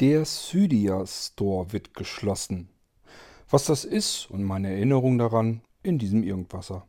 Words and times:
Der 0.00 0.24
Cydia 0.24 1.04
Store 1.08 1.72
wird 1.72 1.92
geschlossen. 1.92 2.68
Was 3.50 3.64
das 3.64 3.84
ist 3.84 4.30
und 4.30 4.44
meine 4.44 4.70
Erinnerung 4.70 5.18
daran 5.18 5.60
in 5.82 5.98
diesem 5.98 6.22
Irgendwasser. 6.22 6.86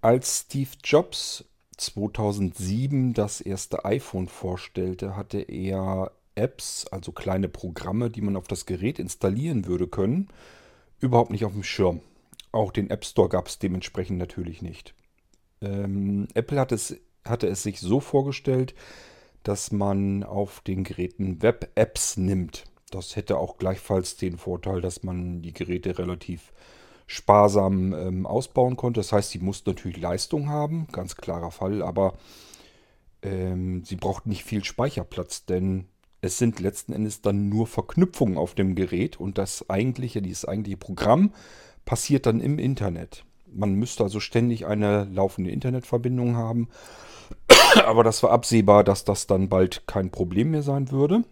Als 0.00 0.40
Steve 0.40 0.70
Jobs 0.82 1.44
2007 1.78 3.14
das 3.14 3.40
erste 3.40 3.84
iPhone 3.84 4.28
vorstellte, 4.28 5.16
hatte 5.16 5.40
er 5.40 6.12
Apps, 6.34 6.86
also 6.86 7.12
kleine 7.12 7.48
Programme, 7.48 8.10
die 8.10 8.20
man 8.20 8.36
auf 8.36 8.46
das 8.46 8.66
Gerät 8.66 8.98
installieren 8.98 9.66
würde 9.66 9.88
können, 9.88 10.28
überhaupt 11.00 11.30
nicht 11.30 11.44
auf 11.44 11.52
dem 11.52 11.64
Schirm. 11.64 12.00
Auch 12.52 12.72
den 12.72 12.90
App 12.90 13.04
Store 13.04 13.28
gab 13.28 13.48
es 13.48 13.58
dementsprechend 13.58 14.18
natürlich 14.18 14.62
nicht. 14.62 14.94
Ähm, 15.60 16.28
Apple 16.34 16.60
hat 16.60 16.72
es, 16.72 16.96
hatte 17.24 17.48
es 17.48 17.62
sich 17.62 17.80
so 17.80 18.00
vorgestellt, 18.00 18.74
dass 19.42 19.72
man 19.72 20.24
auf 20.24 20.60
den 20.60 20.84
Geräten 20.84 21.42
Web-Apps 21.42 22.16
nimmt. 22.16 22.64
Das 22.90 23.16
hätte 23.16 23.38
auch 23.38 23.58
gleichfalls 23.58 24.16
den 24.16 24.38
Vorteil, 24.38 24.80
dass 24.80 25.02
man 25.02 25.42
die 25.42 25.52
Geräte 25.52 25.98
relativ 25.98 26.52
sparsam 27.08 27.94
ähm, 27.94 28.26
ausbauen 28.26 28.76
konnte. 28.76 29.00
Das 29.00 29.12
heißt, 29.12 29.30
sie 29.30 29.38
mussten 29.38 29.70
natürlich 29.70 29.96
Leistung 29.96 30.50
haben, 30.50 30.86
ganz 30.92 31.16
klarer 31.16 31.50
Fall, 31.50 31.82
aber 31.82 32.18
ähm, 33.22 33.82
sie 33.82 33.96
braucht 33.96 34.26
nicht 34.26 34.44
viel 34.44 34.62
Speicherplatz, 34.62 35.46
denn 35.46 35.86
es 36.20 36.36
sind 36.36 36.60
letzten 36.60 36.92
Endes 36.92 37.22
dann 37.22 37.48
nur 37.48 37.66
Verknüpfungen 37.66 38.36
auf 38.36 38.54
dem 38.54 38.74
Gerät 38.74 39.18
und 39.18 39.38
das 39.38 39.70
eigentliche, 39.70 40.20
dieses 40.20 40.44
eigentliche 40.44 40.76
Programm 40.76 41.32
passiert 41.86 42.26
dann 42.26 42.40
im 42.40 42.58
Internet. 42.58 43.24
Man 43.50 43.72
müsste 43.72 44.04
also 44.04 44.20
ständig 44.20 44.66
eine 44.66 45.04
laufende 45.04 45.50
Internetverbindung 45.50 46.36
haben, 46.36 46.68
aber 47.86 48.04
das 48.04 48.22
war 48.22 48.32
absehbar, 48.32 48.84
dass 48.84 49.04
das 49.04 49.26
dann 49.26 49.48
bald 49.48 49.86
kein 49.86 50.10
Problem 50.10 50.50
mehr 50.50 50.62
sein 50.62 50.90
würde. 50.90 51.24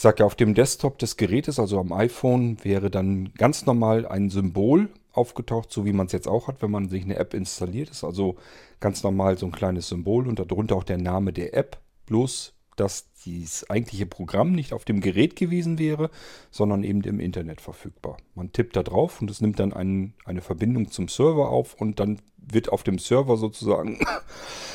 ich 0.00 0.02
sage 0.02 0.20
ja, 0.20 0.24
auf 0.24 0.34
dem 0.34 0.54
Desktop 0.54 0.98
des 0.98 1.18
Gerätes, 1.18 1.58
also 1.58 1.78
am 1.78 1.92
iPhone, 1.92 2.56
wäre 2.64 2.90
dann 2.90 3.34
ganz 3.34 3.66
normal 3.66 4.06
ein 4.06 4.30
Symbol 4.30 4.88
aufgetaucht, 5.12 5.70
so 5.70 5.84
wie 5.84 5.92
man 5.92 6.06
es 6.06 6.12
jetzt 6.12 6.26
auch 6.26 6.48
hat, 6.48 6.62
wenn 6.62 6.70
man 6.70 6.88
sich 6.88 7.04
eine 7.04 7.16
App 7.16 7.34
installiert. 7.34 7.90
Ist 7.90 8.02
also 8.02 8.36
ganz 8.80 9.02
normal 9.02 9.36
so 9.36 9.44
ein 9.44 9.52
kleines 9.52 9.90
Symbol 9.90 10.26
und 10.26 10.38
darunter 10.38 10.76
auch 10.76 10.84
der 10.84 10.96
Name 10.96 11.34
der 11.34 11.52
App. 11.52 11.76
Bloß, 12.06 12.54
dass 12.76 13.12
dieses 13.26 13.68
eigentliche 13.68 14.06
Programm 14.06 14.52
nicht 14.52 14.72
auf 14.72 14.86
dem 14.86 15.02
Gerät 15.02 15.36
gewesen 15.36 15.78
wäre, 15.78 16.08
sondern 16.50 16.82
eben 16.82 17.02
im 17.02 17.20
Internet 17.20 17.60
verfügbar. 17.60 18.16
Man 18.34 18.54
tippt 18.54 18.76
da 18.76 18.82
drauf 18.82 19.20
und 19.20 19.30
es 19.30 19.42
nimmt 19.42 19.60
dann 19.60 19.74
ein, 19.74 20.14
eine 20.24 20.40
Verbindung 20.40 20.90
zum 20.90 21.08
Server 21.08 21.50
auf 21.50 21.74
und 21.74 22.00
dann 22.00 22.22
wird 22.38 22.70
auf 22.72 22.84
dem 22.84 22.98
Server 22.98 23.36
sozusagen 23.36 23.98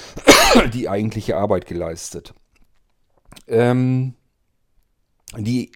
die 0.75 0.87
eigentliche 0.87 1.35
Arbeit 1.35 1.65
geleistet. 1.65 2.35
Ähm, 3.47 4.13
die, 5.37 5.71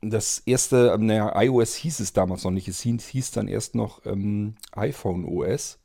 das 0.00 0.42
erste, 0.46 0.96
naja, 0.98 1.40
iOS 1.40 1.74
hieß 1.76 2.00
es 2.00 2.12
damals 2.12 2.44
noch 2.44 2.50
nicht. 2.50 2.68
Es 2.68 2.80
hieß, 2.80 3.06
hieß 3.06 3.30
dann 3.32 3.48
erst 3.48 3.74
noch 3.74 4.04
ähm, 4.04 4.56
iPhone 4.72 5.24
OS. 5.24 5.78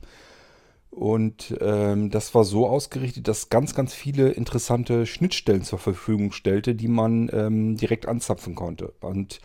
Und 0.92 1.56
ähm, 1.62 2.10
das 2.10 2.34
war 2.34 2.44
so 2.44 2.68
ausgerichtet, 2.68 3.28
dass 3.28 3.50
ganz, 3.50 3.76
ganz 3.76 3.94
viele 3.94 4.32
interessante 4.32 5.06
Schnittstellen 5.06 5.64
zur 5.64 5.78
Verfügung 5.78 6.32
stellte, 6.32 6.74
die 6.74 6.88
man 6.88 7.30
ähm, 7.32 7.78
direkt 7.78 8.08
anzapfen 8.08 8.56
konnte. 8.56 8.94
Und 9.00 9.40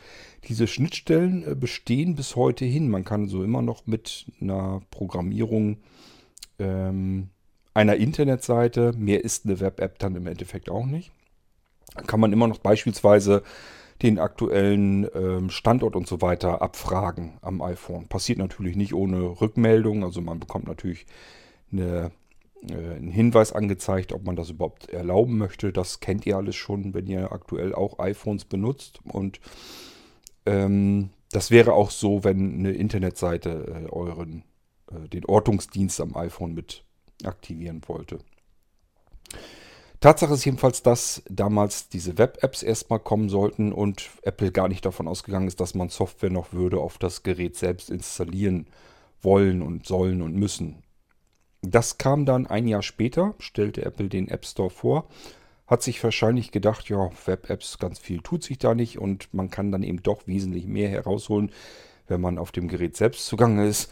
diese 0.49 0.67
Schnittstellen 0.67 1.47
äh, 1.47 1.55
bestehen 1.55 2.15
bis 2.15 2.35
heute 2.35 2.65
hin. 2.65 2.89
Man 2.89 3.05
kann 3.05 3.29
so 3.29 3.45
immer 3.45 3.63
noch 3.63 3.87
mit 3.87 4.27
einer 4.41 4.81
Programmierung 4.91 5.79
ähm, 6.59 7.29
einer 7.75 7.97
Internetseite, 7.97 8.93
mehr 8.97 9.23
ist 9.25 9.45
eine 9.45 9.61
Web-App 9.61 9.99
dann 9.99 10.15
im 10.15 10.27
Endeffekt 10.27 10.71
auch 10.71 10.87
nicht, 10.87 11.11
kann 12.07 12.21
man 12.21 12.33
immer 12.33 12.49
noch 12.49 12.59
beispielsweise 12.59 13.43
den 14.03 14.19
aktuellen 14.19 15.09
ähm, 15.15 15.51
Standort 15.51 15.97
und 15.97 16.07
so 16.07 16.21
weiter 16.21 16.63
abfragen 16.63 17.39
am 17.43 17.63
iPhone. 17.63 18.09
Passiert 18.09 18.39
natürlich 18.39 18.77
nicht 18.77 18.95
ohne 18.95 19.41
Rückmeldung, 19.41 20.05
also 20.05 20.21
man 20.21 20.41
bekommt 20.41 20.67
natürlich 20.67 21.07
eine, 21.73 22.11
äh, 22.69 22.75
einen 22.75 23.11
Hinweis 23.11 23.53
angezeigt, 23.53 24.13
ob 24.13 24.25
man 24.25 24.37
das 24.37 24.51
überhaupt 24.51 24.91
erlauben 24.91 25.39
möchte. 25.39 25.73
Das 25.73 26.01
kennt 26.01 26.27
ihr 26.27 26.37
alles 26.37 26.57
schon, 26.57 26.93
wenn 26.93 27.07
ihr 27.07 27.33
aktuell 27.33 27.75
auch 27.75 27.99
iPhones 27.99 28.45
benutzt. 28.45 28.99
Und 29.05 29.41
ähm, 30.45 31.11
das 31.31 31.51
wäre 31.51 31.73
auch 31.73 31.91
so, 31.91 32.25
wenn 32.25 32.59
eine 32.59 32.73
Internetseite 32.73 33.87
äh, 33.87 33.93
euren 33.93 34.45
äh, 34.91 35.09
den 35.09 35.25
Ortungsdienst 35.25 36.01
am 36.01 36.17
iPhone 36.17 36.55
mit 36.55 36.85
aktivieren 37.25 37.81
wollte. 37.87 38.19
Tatsache 40.05 40.35
ist 40.35 40.45
jedenfalls, 40.45 40.83
dass 40.83 41.23
damals 41.31 41.89
diese 41.89 42.19
Web-Apps 42.19 42.63
erstmal 42.63 42.99
kommen 42.99 43.31
sollten 43.31 43.73
und 43.73 44.11
Apple 44.21 44.53
gar 44.53 44.69
nicht 44.69 44.85
davon 44.85 45.09
ausgegangen 45.09 45.49
ist, 45.49 45.61
dass 45.61 45.75
man 45.75 45.89
Software 45.89 46.29
noch 46.29 46.53
würde 46.53 46.77
auf 46.77 46.99
das 46.99 47.23
Gerät 47.23 47.57
selbst 47.57 47.89
installieren 47.89 48.67
wollen 49.23 49.63
und 49.63 49.87
sollen 49.87 50.21
und 50.21 50.35
müssen. 50.35 50.83
Das 51.63 51.97
kam 51.97 52.27
dann 52.27 52.47
ein 52.47 52.69
Jahr 52.69 52.83
später, 52.83 53.35
stellte 53.39 53.83
Apple 53.83 54.11
den 54.11 54.29
App 54.29 54.45
Store 54.45 54.69
vor, 54.69 55.09
hat 55.67 55.83
sich 55.83 56.05
wahrscheinlich 56.05 56.51
gedacht, 56.51 56.91
ja, 56.91 57.09
Web-Apps, 57.25 57.79
ganz 57.79 57.99
viel 57.99 58.21
tut 58.21 58.43
sich 58.43 58.59
da 58.59 58.75
nicht 58.75 58.99
und 58.99 59.33
man 59.33 59.49
kann 59.49 59.73
dann 59.73 59.83
eben 59.83 60.03
doch 60.03 60.27
wesentlich 60.27 60.67
mehr 60.67 60.91
herausholen, 60.91 61.51
wenn 62.09 62.21
man 62.21 62.37
auf 62.37 62.53
dem 62.53 62.69
Gerät 62.69 62.95
selbst 62.95 63.25
zugange 63.25 63.67
ist. 63.67 63.91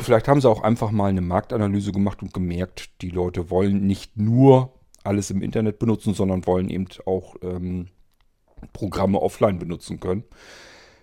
Vielleicht 0.00 0.26
haben 0.26 0.40
sie 0.40 0.50
auch 0.50 0.64
einfach 0.64 0.90
mal 0.90 1.10
eine 1.10 1.20
Marktanalyse 1.20 1.92
gemacht 1.92 2.22
und 2.22 2.34
gemerkt, 2.34 2.90
die 3.02 3.10
Leute 3.10 3.50
wollen 3.50 3.86
nicht 3.86 4.16
nur 4.16 4.72
alles 5.06 5.30
im 5.30 5.42
Internet 5.42 5.78
benutzen, 5.78 6.14
sondern 6.14 6.46
wollen 6.46 6.70
eben 6.70 6.86
auch 7.06 7.36
ähm, 7.42 7.86
Programme 8.72 9.20
offline 9.20 9.58
benutzen 9.58 10.00
können. 10.00 10.24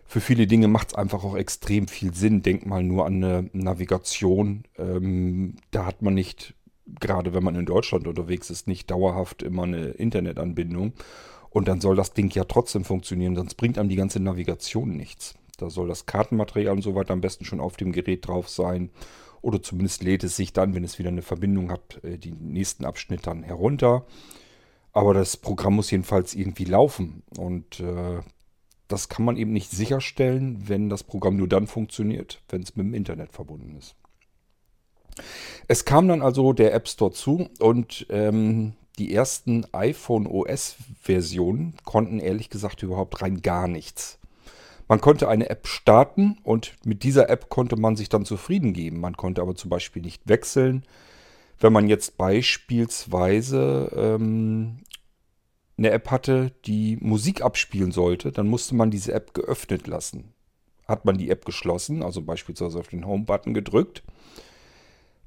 Für 0.05 0.21
viele 0.21 0.47
Dinge 0.47 0.67
macht 0.67 0.89
es 0.89 0.95
einfach 0.95 1.23
auch 1.23 1.35
extrem 1.35 1.87
viel 1.87 2.13
Sinn. 2.13 2.43
Denk 2.43 2.65
mal 2.65 2.83
nur 2.83 3.05
an 3.05 3.23
eine 3.23 3.49
Navigation. 3.53 4.63
Ähm, 4.77 5.55
da 5.71 5.85
hat 5.85 6.01
man 6.01 6.13
nicht, 6.13 6.53
gerade 6.99 7.33
wenn 7.33 7.43
man 7.43 7.55
in 7.55 7.65
Deutschland 7.65 8.07
unterwegs 8.07 8.49
ist, 8.49 8.67
nicht 8.67 8.91
dauerhaft 8.91 9.41
immer 9.41 9.63
eine 9.63 9.87
Internetanbindung. 9.87 10.93
Und 11.49 11.67
dann 11.67 11.81
soll 11.81 11.95
das 11.95 12.13
Ding 12.13 12.29
ja 12.31 12.43
trotzdem 12.45 12.83
funktionieren, 12.83 13.35
sonst 13.35 13.55
bringt 13.55 13.77
einem 13.77 13.89
die 13.89 13.95
ganze 13.95 14.19
Navigation 14.19 14.95
nichts. 14.95 15.35
Da 15.57 15.69
soll 15.69 15.87
das 15.87 16.05
Kartenmaterial 16.05 16.75
und 16.75 16.81
so 16.81 16.95
weiter 16.95 17.13
am 17.13 17.21
besten 17.21 17.45
schon 17.45 17.59
auf 17.59 17.77
dem 17.77 17.91
Gerät 17.91 18.27
drauf 18.27 18.49
sein. 18.49 18.89
Oder 19.43 19.61
zumindest 19.61 20.01
lädt 20.03 20.23
es 20.23 20.37
sich 20.37 20.53
dann, 20.53 20.73
wenn 20.73 20.85
es 20.85 20.97
wieder 20.97 21.09
eine 21.09 21.21
Verbindung 21.21 21.69
hat, 21.69 22.01
äh, 22.03 22.17
die 22.17 22.31
nächsten 22.31 22.85
Abschnitt 22.85 23.27
dann 23.27 23.43
herunter. 23.43 24.05
Aber 24.93 25.13
das 25.13 25.35
Programm 25.35 25.75
muss 25.75 25.91
jedenfalls 25.91 26.33
irgendwie 26.33 26.63
laufen. 26.63 27.23
Und 27.37 27.81
äh, 27.81 28.21
das 28.87 29.09
kann 29.09 29.25
man 29.25 29.35
eben 29.35 29.51
nicht 29.51 29.69
sicherstellen, 29.69 30.69
wenn 30.69 30.89
das 30.89 31.03
Programm 31.03 31.35
nur 31.35 31.49
dann 31.49 31.67
funktioniert, 31.67 32.41
wenn 32.47 32.63
es 32.63 32.75
mit 32.77 32.85
dem 32.85 32.93
Internet 32.93 33.33
verbunden 33.33 33.75
ist. 33.75 33.95
Es 35.67 35.83
kam 35.83 36.07
dann 36.07 36.21
also 36.21 36.53
der 36.53 36.73
App 36.73 36.87
Store 36.87 37.11
zu 37.11 37.49
und 37.59 38.07
ähm, 38.09 38.73
die 38.97 39.13
ersten 39.13 39.65
iPhone 39.73 40.25
OS-Versionen 40.25 41.75
konnten 41.83 42.19
ehrlich 42.19 42.49
gesagt 42.49 42.81
überhaupt 42.81 43.21
rein 43.21 43.41
gar 43.41 43.67
nichts. 43.67 44.19
Man 44.87 45.01
konnte 45.01 45.29
eine 45.29 45.49
App 45.49 45.67
starten 45.67 46.37
und 46.43 46.75
mit 46.83 47.03
dieser 47.03 47.29
App 47.29 47.49
konnte 47.49 47.75
man 47.75 47.95
sich 47.95 48.09
dann 48.09 48.25
zufrieden 48.25 48.73
geben. 48.73 48.99
Man 48.99 49.15
konnte 49.17 49.41
aber 49.41 49.55
zum 49.55 49.69
Beispiel 49.69 50.01
nicht 50.01 50.27
wechseln. 50.27 50.85
Wenn 51.59 51.73
man 51.73 51.87
jetzt 51.87 52.17
beispielsweise 52.17 53.91
ähm, 53.95 54.79
eine 55.77 55.91
App 55.91 56.11
hatte, 56.11 56.51
die 56.65 56.97
Musik 56.97 57.41
abspielen 57.41 57.91
sollte, 57.91 58.31
dann 58.31 58.47
musste 58.47 58.75
man 58.75 58.91
diese 58.91 59.13
App 59.13 59.33
geöffnet 59.33 59.87
lassen. 59.87 60.33
Hat 60.87 61.05
man 61.05 61.17
die 61.17 61.29
App 61.29 61.45
geschlossen, 61.45 62.03
also 62.03 62.21
beispielsweise 62.21 62.79
auf 62.79 62.89
den 62.89 63.05
Home-Button 63.05 63.53
gedrückt, 63.53 64.03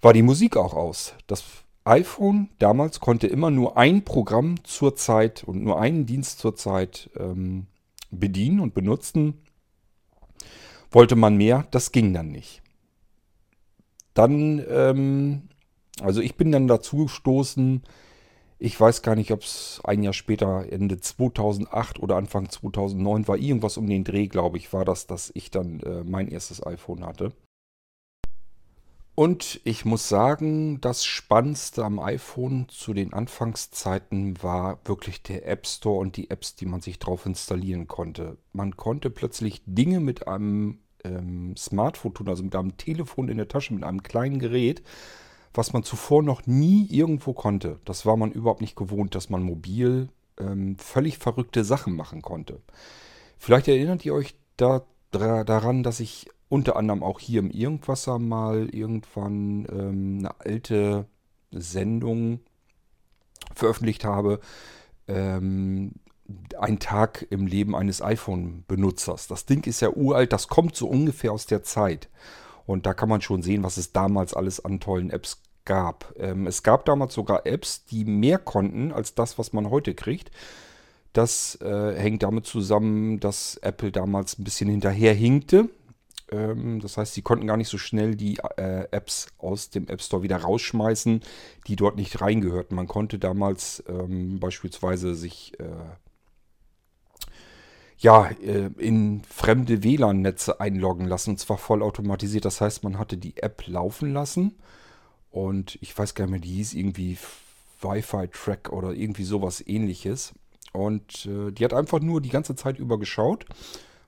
war 0.03 0.13
die 0.13 0.23
Musik 0.23 0.57
auch 0.57 0.75
aus. 0.75 1.15
Das 1.27 1.45
iPhone 1.85 2.51
damals 2.59 3.01
konnte 3.01 3.27
immer 3.27 3.51
nur 3.51 3.77
ein 3.77 4.05
Programm 4.05 4.63
zur 4.65 4.97
Zeit 4.97 5.45
und 5.45 5.63
nur 5.63 5.81
einen 5.81 6.05
Dienst 6.05 6.41
zur 6.41 6.57
Zeit 6.57 7.11
ähm, 7.19 7.67
bedienen 8.11 8.61
und 8.61 8.75
benutzen. 8.75 9.43
Wollte 10.91 11.17
man 11.17 11.37
mehr, 11.37 11.67
das 11.71 11.93
ging 11.93 12.13
dann 12.13 12.31
nicht. 12.31 12.63
Dann, 14.15 14.65
ähm, 14.69 15.49
also 16.01 16.21
ich 16.21 16.37
bin 16.37 16.53
dann 16.53 16.69
dazu 16.69 17.05
gestoßen, 17.05 17.83
ich 18.59 18.81
weiß 18.81 19.03
gar 19.03 19.17
nicht, 19.17 19.33
ob 19.33 19.43
es 19.43 19.81
ein 19.85 20.03
Jahr 20.03 20.15
später, 20.15 20.67
Ende 20.71 20.99
2008 20.99 21.99
oder 21.99 22.17
Anfang 22.17 22.49
2009 22.49 23.29
war, 23.29 23.37
irgendwas 23.37 23.77
um 23.77 23.87
den 23.87 24.05
Dreh, 24.05 24.29
glaube 24.29 24.57
ich, 24.57 24.73
war 24.73 24.87
das, 24.87 25.07
dass 25.07 25.31
ich 25.35 25.51
dann 25.51 25.81
äh, 25.81 26.05
mein 26.05 26.29
erstes 26.29 26.65
iPhone 26.65 27.05
hatte. 27.05 27.33
Und 29.17 29.63
ich 29.65 29.87
muss 29.87 30.11
sagen, 30.11 30.79
das 30.83 31.07
Spannendste 31.07 31.83
am 31.87 31.99
iPhone 31.99 32.69
zu 32.69 32.93
den 32.93 33.15
Anfangszeiten 33.15 34.43
war 34.43 34.79
wirklich 34.85 35.23
der 35.23 35.49
App 35.49 35.67
Store 35.67 36.01
und 36.01 36.19
die 36.19 36.29
Apps, 36.31 36.55
die 36.55 36.67
man 36.67 36.83
sich 36.83 36.99
drauf 36.99 37.25
installieren 37.25 37.87
konnte. 37.87 38.37
Man 38.53 38.77
konnte 38.77 39.09
plötzlich 39.09 39.63
Dinge 39.65 40.01
mit 40.01 40.29
einem 40.29 40.81
ähm, 41.03 41.57
Smartphone 41.57 42.13
tun, 42.13 42.29
also 42.29 42.43
mit 42.43 42.55
einem 42.55 42.77
Telefon 42.77 43.31
in 43.31 43.39
der 43.39 43.49
Tasche, 43.49 43.73
mit 43.73 43.85
einem 43.85 44.03
kleinen 44.03 44.39
Gerät, 44.39 44.83
was 45.55 45.73
man 45.73 45.83
zuvor 45.83 46.23
noch 46.23 46.47
nie 46.47 46.87
irgendwo 46.91 47.33
konnte. 47.33 47.81
Das 47.87 48.05
war 48.05 48.19
man 48.19 48.33
überhaupt 48.33 48.61
nicht 48.61 48.77
gewohnt, 48.77 49.15
dass 49.15 49.31
man 49.31 49.43
mobil 49.43 50.11
ähm, 50.39 50.77
völlig 50.77 51.17
verrückte 51.17 51.65
Sachen 51.65 51.97
machen 51.97 52.21
konnte. 52.21 52.61
Vielleicht 53.39 53.67
erinnert 53.69 54.05
ihr 54.05 54.13
euch 54.13 54.35
da, 54.59 54.85
daran, 55.11 55.83
dass 55.83 56.01
ich 56.01 56.29
unter 56.49 56.77
anderem 56.77 57.03
auch 57.03 57.21
hier 57.21 57.41
im 57.41 57.51
Irgendwasser 57.51 58.19
mal 58.19 58.69
irgendwann 58.71 59.67
ähm, 59.71 60.19
eine 60.21 60.41
alte 60.41 61.07
Sendung 61.51 62.41
veröffentlicht 63.55 64.05
habe. 64.05 64.41
Ähm, 65.09 65.93
ein 66.59 66.79
Tag 66.79 67.27
im 67.31 67.47
Leben 67.47 67.77
eines 67.77 68.03
iPhone-Benutzers. 68.03 69.29
Das 69.29 69.47
Ding 69.47 69.65
ist 69.67 69.81
ja 69.81 69.91
uralt, 69.91 70.33
das 70.33 70.49
kommt 70.49 70.75
so 70.75 70.89
ungefähr 70.89 71.33
aus 71.33 71.47
der 71.47 71.63
Zeit. 71.63 72.09
Und 72.67 72.87
da 72.87 72.95
kann 72.95 73.09
man 73.09 73.21
schon 73.21 73.43
sehen, 73.43 73.63
was 73.63 73.77
es 73.77 73.93
damals 73.93 74.35
alles 74.35 74.65
an 74.65 74.81
tollen 74.81 75.11
Apps 75.11 75.41
gab. 75.65 76.13
Ähm, 76.19 76.47
es 76.47 76.63
gab 76.63 76.85
damals 76.85 77.15
sogar 77.15 77.47
Apps, 77.47 77.85
die 77.85 78.05
mehr 78.05 78.39
konnten 78.39 78.93
als 78.93 79.15
das, 79.15 79.39
was 79.39 79.53
man 79.53 79.71
heute 79.71 79.95
kriegt. 79.95 80.31
Das 81.13 81.59
äh, 81.63 81.95
hängt 81.97 82.23
damit 82.23 82.47
zusammen, 82.47 83.21
dass 83.21 83.57
Apple 83.59 83.93
damals 83.93 84.39
ein 84.39 84.45
bisschen 84.45 84.69
hinterherhinkte. 84.69 85.69
Ähm, 86.31 86.81
das 86.81 86.97
heißt, 86.97 87.15
sie 87.15 87.23
konnten 87.23 87.47
gar 87.47 87.57
nicht 87.57 87.69
so 87.69 87.79
schnell 87.79 88.17
die 88.17 88.39
äh, 88.57 88.89
Apps 88.91 89.29
aus 89.39 89.71
dem 89.71 89.89
App 89.89 90.03
Store 90.03 90.23
wieder 90.23 90.39
rausschmeißen, 90.39 91.21
die 91.67 91.77
dort 91.77 91.97
nicht 91.97 92.21
reingehörten. 92.21 92.77
Man 92.77 92.89
konnte 92.89 93.19
damals 93.19 93.83
ähm, 93.89 94.41
beispielsweise 94.41 95.15
sich 95.15 95.59
äh, 95.61 95.65
ja, 97.99 98.27
äh, 98.43 98.71
in 98.79 99.23
fremde 99.23 99.83
WLAN-Netze 99.83 100.61
einloggen 100.61 101.07
lassen, 101.07 101.31
und 101.31 101.39
zwar 101.39 101.59
vollautomatisiert. 101.59 102.45
Das 102.45 102.61
heißt, 102.61 102.85
man 102.85 102.99
hatte 102.99 103.17
die 103.17 103.37
App 103.39 103.67
laufen 103.67 104.13
lassen 104.13 104.55
und 105.31 105.79
ich 105.81 105.97
weiß 105.97 106.15
gar 106.15 106.25
nicht 106.25 106.31
mehr, 106.33 106.41
die 106.41 106.55
hieß 106.55 106.75
irgendwie 106.75 107.19
Wi-Fi-Track 107.81 108.73
oder 108.73 108.93
irgendwie 108.93 109.25
sowas 109.25 109.63
ähnliches. 109.67 110.35
Und 110.73 111.27
äh, 111.27 111.53
die 111.53 111.65
hat 111.65 111.73
einfach 111.73 112.01
nur 112.01 112.21
die 112.21 112.29
ganze 112.29 112.55
Zeit 112.55 112.79
über 112.79 112.99
geschaut, 112.99 113.47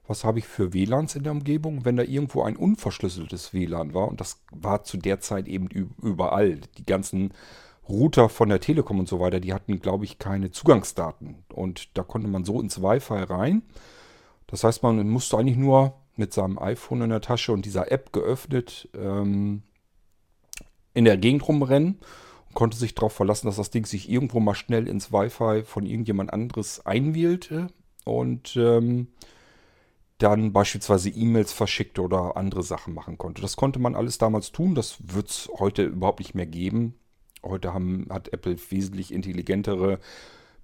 was 0.08 0.24
habe 0.24 0.38
ich 0.38 0.46
für 0.46 0.72
WLANs 0.72 1.14
in 1.14 1.22
der 1.22 1.32
Umgebung. 1.32 1.84
Wenn 1.84 1.96
da 1.96 2.02
irgendwo 2.02 2.42
ein 2.42 2.56
unverschlüsseltes 2.56 3.52
WLAN 3.52 3.92
war, 3.92 4.08
und 4.08 4.20
das 4.20 4.42
war 4.50 4.82
zu 4.82 4.96
der 4.96 5.20
Zeit 5.20 5.46
eben 5.46 5.68
überall, 5.68 6.60
die 6.78 6.86
ganzen 6.86 7.34
Router 7.86 8.28
von 8.30 8.48
der 8.48 8.60
Telekom 8.60 8.98
und 8.98 9.08
so 9.08 9.20
weiter, 9.20 9.38
die 9.38 9.52
hatten, 9.52 9.80
glaube 9.80 10.06
ich, 10.06 10.18
keine 10.18 10.50
Zugangsdaten. 10.50 11.44
Und 11.52 11.96
da 11.96 12.02
konnte 12.02 12.26
man 12.26 12.44
so 12.44 12.60
ins 12.60 12.82
Wi-Fi 12.82 13.22
rein. 13.24 13.62
Das 14.46 14.64
heißt, 14.64 14.82
man 14.82 15.08
musste 15.08 15.36
eigentlich 15.36 15.58
nur 15.58 15.94
mit 16.16 16.32
seinem 16.32 16.58
iPhone 16.58 17.02
in 17.02 17.10
der 17.10 17.20
Tasche 17.20 17.52
und 17.52 17.66
dieser 17.66 17.92
App 17.92 18.12
geöffnet 18.12 18.88
ähm, 18.94 19.62
in 20.94 21.04
der 21.04 21.18
Gegend 21.18 21.46
rumrennen 21.46 21.98
und 22.48 22.54
konnte 22.54 22.78
sich 22.78 22.94
darauf 22.94 23.12
verlassen, 23.12 23.46
dass 23.46 23.56
das 23.56 23.70
Ding 23.70 23.84
sich 23.84 24.10
irgendwo 24.10 24.40
mal 24.40 24.54
schnell 24.54 24.88
ins 24.88 25.12
Wi-Fi 25.12 25.64
von 25.64 25.84
irgendjemand 25.84 26.32
anderes 26.32 26.84
einwählte 26.86 27.68
und 28.04 28.56
ähm, 28.56 29.08
dann 30.18 30.52
beispielsweise 30.52 31.10
E-Mails 31.10 31.52
verschickte 31.52 32.02
oder 32.02 32.36
andere 32.36 32.62
Sachen 32.62 32.92
machen 32.92 33.18
konnte. 33.18 33.40
Das 33.40 33.56
konnte 33.56 33.78
man 33.78 33.94
alles 33.94 34.18
damals 34.18 34.50
tun. 34.52 34.74
Das 34.74 34.96
wird 35.00 35.30
es 35.30 35.48
heute 35.58 35.84
überhaupt 35.84 36.18
nicht 36.18 36.34
mehr 36.34 36.46
geben. 36.46 36.94
Heute 37.44 37.72
haben, 37.72 38.06
hat 38.10 38.32
Apple 38.32 38.56
wesentlich 38.70 39.12
intelligentere 39.12 40.00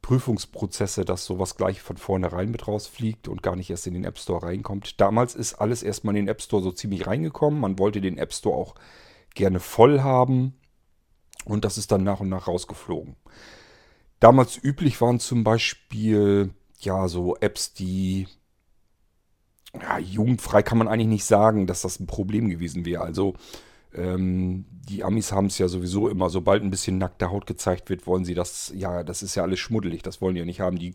Prüfungsprozesse, 0.03 1.05
dass 1.05 1.25
sowas 1.25 1.57
gleich 1.57 1.81
von 1.81 1.97
vornherein 1.97 2.51
mit 2.51 2.67
rausfliegt 2.67 3.29
und 3.29 3.43
gar 3.43 3.55
nicht 3.57 3.71
erst 3.71 3.87
in 3.87 3.95
den 3.95 4.05
App 4.05 4.19
Store 4.19 4.43
reinkommt. 4.43 5.01
Damals 5.01 5.37
ist 5.37 5.55
alles 5.55 5.83
erstmal 5.83 6.17
in 6.17 6.27
den 6.27 6.29
App 6.29 6.43
Store 6.43 6.63
so 6.63 6.73
ziemlich 6.73 7.07
reingekommen. 7.07 7.61
Man 7.61 7.79
wollte 7.79 8.01
den 8.01 8.19
App 8.19 8.35
Store 8.35 8.57
auch 8.57 8.75
gerne 9.35 9.61
voll 9.61 10.01
haben 10.01 10.55
und 11.45 11.65
das 11.65 11.79
ist 11.79 11.93
dann 11.93 12.03
nach 12.05 12.21
und 12.21 12.29
nach 12.29 12.49
rausgeflogen. 12.49 13.17
Damals 14.21 14.63
üblich 14.63 15.01
waren 15.01 15.21
zum 15.21 15.45
Beispiel 15.45 16.53
ja 16.81 17.09
so 17.09 17.37
Apps, 17.37 17.73
die 17.73 18.27
ja, 19.81 19.99
jugendfrei 19.99 20.63
kann 20.63 20.79
man 20.79 20.89
eigentlich 20.89 21.09
nicht 21.09 21.25
sagen, 21.25 21.67
dass 21.67 21.83
das 21.83 22.01
ein 22.01 22.07
Problem 22.07 22.49
gewesen 22.49 22.85
wäre. 22.85 23.03
Also 23.03 23.35
ähm, 23.95 24.65
die 24.89 25.05
Amis 25.05 25.33
haben 25.33 25.47
es 25.47 25.59
ja 25.59 25.69
sowieso 25.69 26.09
immer, 26.09 26.31
sobald 26.31 26.63
ein 26.63 26.71
bisschen 26.71 26.99
nackte 26.99 27.31
Haut 27.31 27.47
gezeigt 27.47 27.91
wird, 27.91 28.07
wollen 28.07 28.25
sie 28.25 28.35
das, 28.35 28.73
ja, 28.75 29.03
das 29.03 29.23
ist 29.23 29.35
ja 29.35 29.43
alles 29.43 29.61
schmuddelig, 29.61 30.03
das 30.03 30.21
wollen 30.21 30.35
die 30.35 30.41
ja 30.41 30.45
nicht 30.47 30.61
haben. 30.61 30.79
Die 30.79 30.95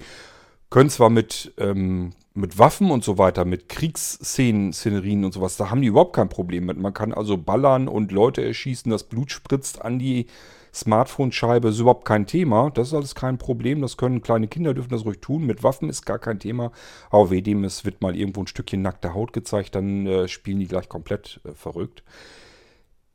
können 0.70 0.90
zwar 0.90 1.10
mit, 1.10 1.54
ähm, 1.58 2.12
mit 2.34 2.60
Waffen 2.60 2.92
und 2.92 3.04
so 3.04 3.18
weiter, 3.18 3.46
mit 3.46 3.70
Kriegsszenen, 3.70 4.74
Szenerien 4.74 5.26
und 5.26 5.34
sowas, 5.34 5.58
da 5.58 5.70
haben 5.70 5.82
die 5.82 5.88
überhaupt 5.88 6.16
kein 6.16 6.30
Problem 6.30 6.66
mit. 6.66 6.78
Man 6.78 6.94
kann 6.94 7.14
also 7.14 7.38
ballern 7.38 7.88
und 7.88 8.12
Leute 8.12 8.44
erschießen, 8.44 8.92
das 8.92 9.04
Blut 9.04 9.32
spritzt 9.32 9.82
an 9.82 9.98
die 9.98 10.28
Smartphone-Scheibe, 10.74 11.70
ist 11.70 11.80
überhaupt 11.80 12.06
kein 12.06 12.26
Thema. 12.26 12.70
Das 12.72 12.90
ist 12.90 12.94
alles 12.94 13.16
kein 13.16 13.38
Problem. 13.38 13.82
Das 13.82 13.98
können 13.98 14.22
kleine 14.22 14.48
Kinder, 14.48 14.74
dürfen 14.74 14.90
das 14.90 15.06
ruhig 15.06 15.20
tun. 15.20 15.46
Mit 15.46 15.64
Waffen 15.64 15.90
ist 15.90 16.06
gar 16.06 16.20
kein 16.20 16.40
Thema. 16.40 16.72
Aber 17.10 17.30
wem 17.30 17.64
es 17.64 17.86
wird 17.86 18.02
mal 18.02 18.16
irgendwo 18.16 18.42
ein 18.42 18.48
Stückchen 18.48 18.82
nackte 18.82 19.14
Haut 19.14 19.34
gezeigt, 19.34 19.76
dann 19.76 20.06
äh, 20.06 20.28
spielen 20.28 20.60
die 20.60 20.68
gleich 20.68 20.90
komplett 20.90 21.42
äh, 21.44 21.52
verrückt. 21.52 22.04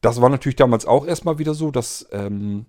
Das 0.00 0.20
war 0.20 0.28
natürlich 0.28 0.56
damals 0.56 0.86
auch 0.86 1.06
erstmal 1.06 1.38
wieder 1.38 1.54
so, 1.54 1.70
dass 1.70 2.06
ähm, 2.12 2.66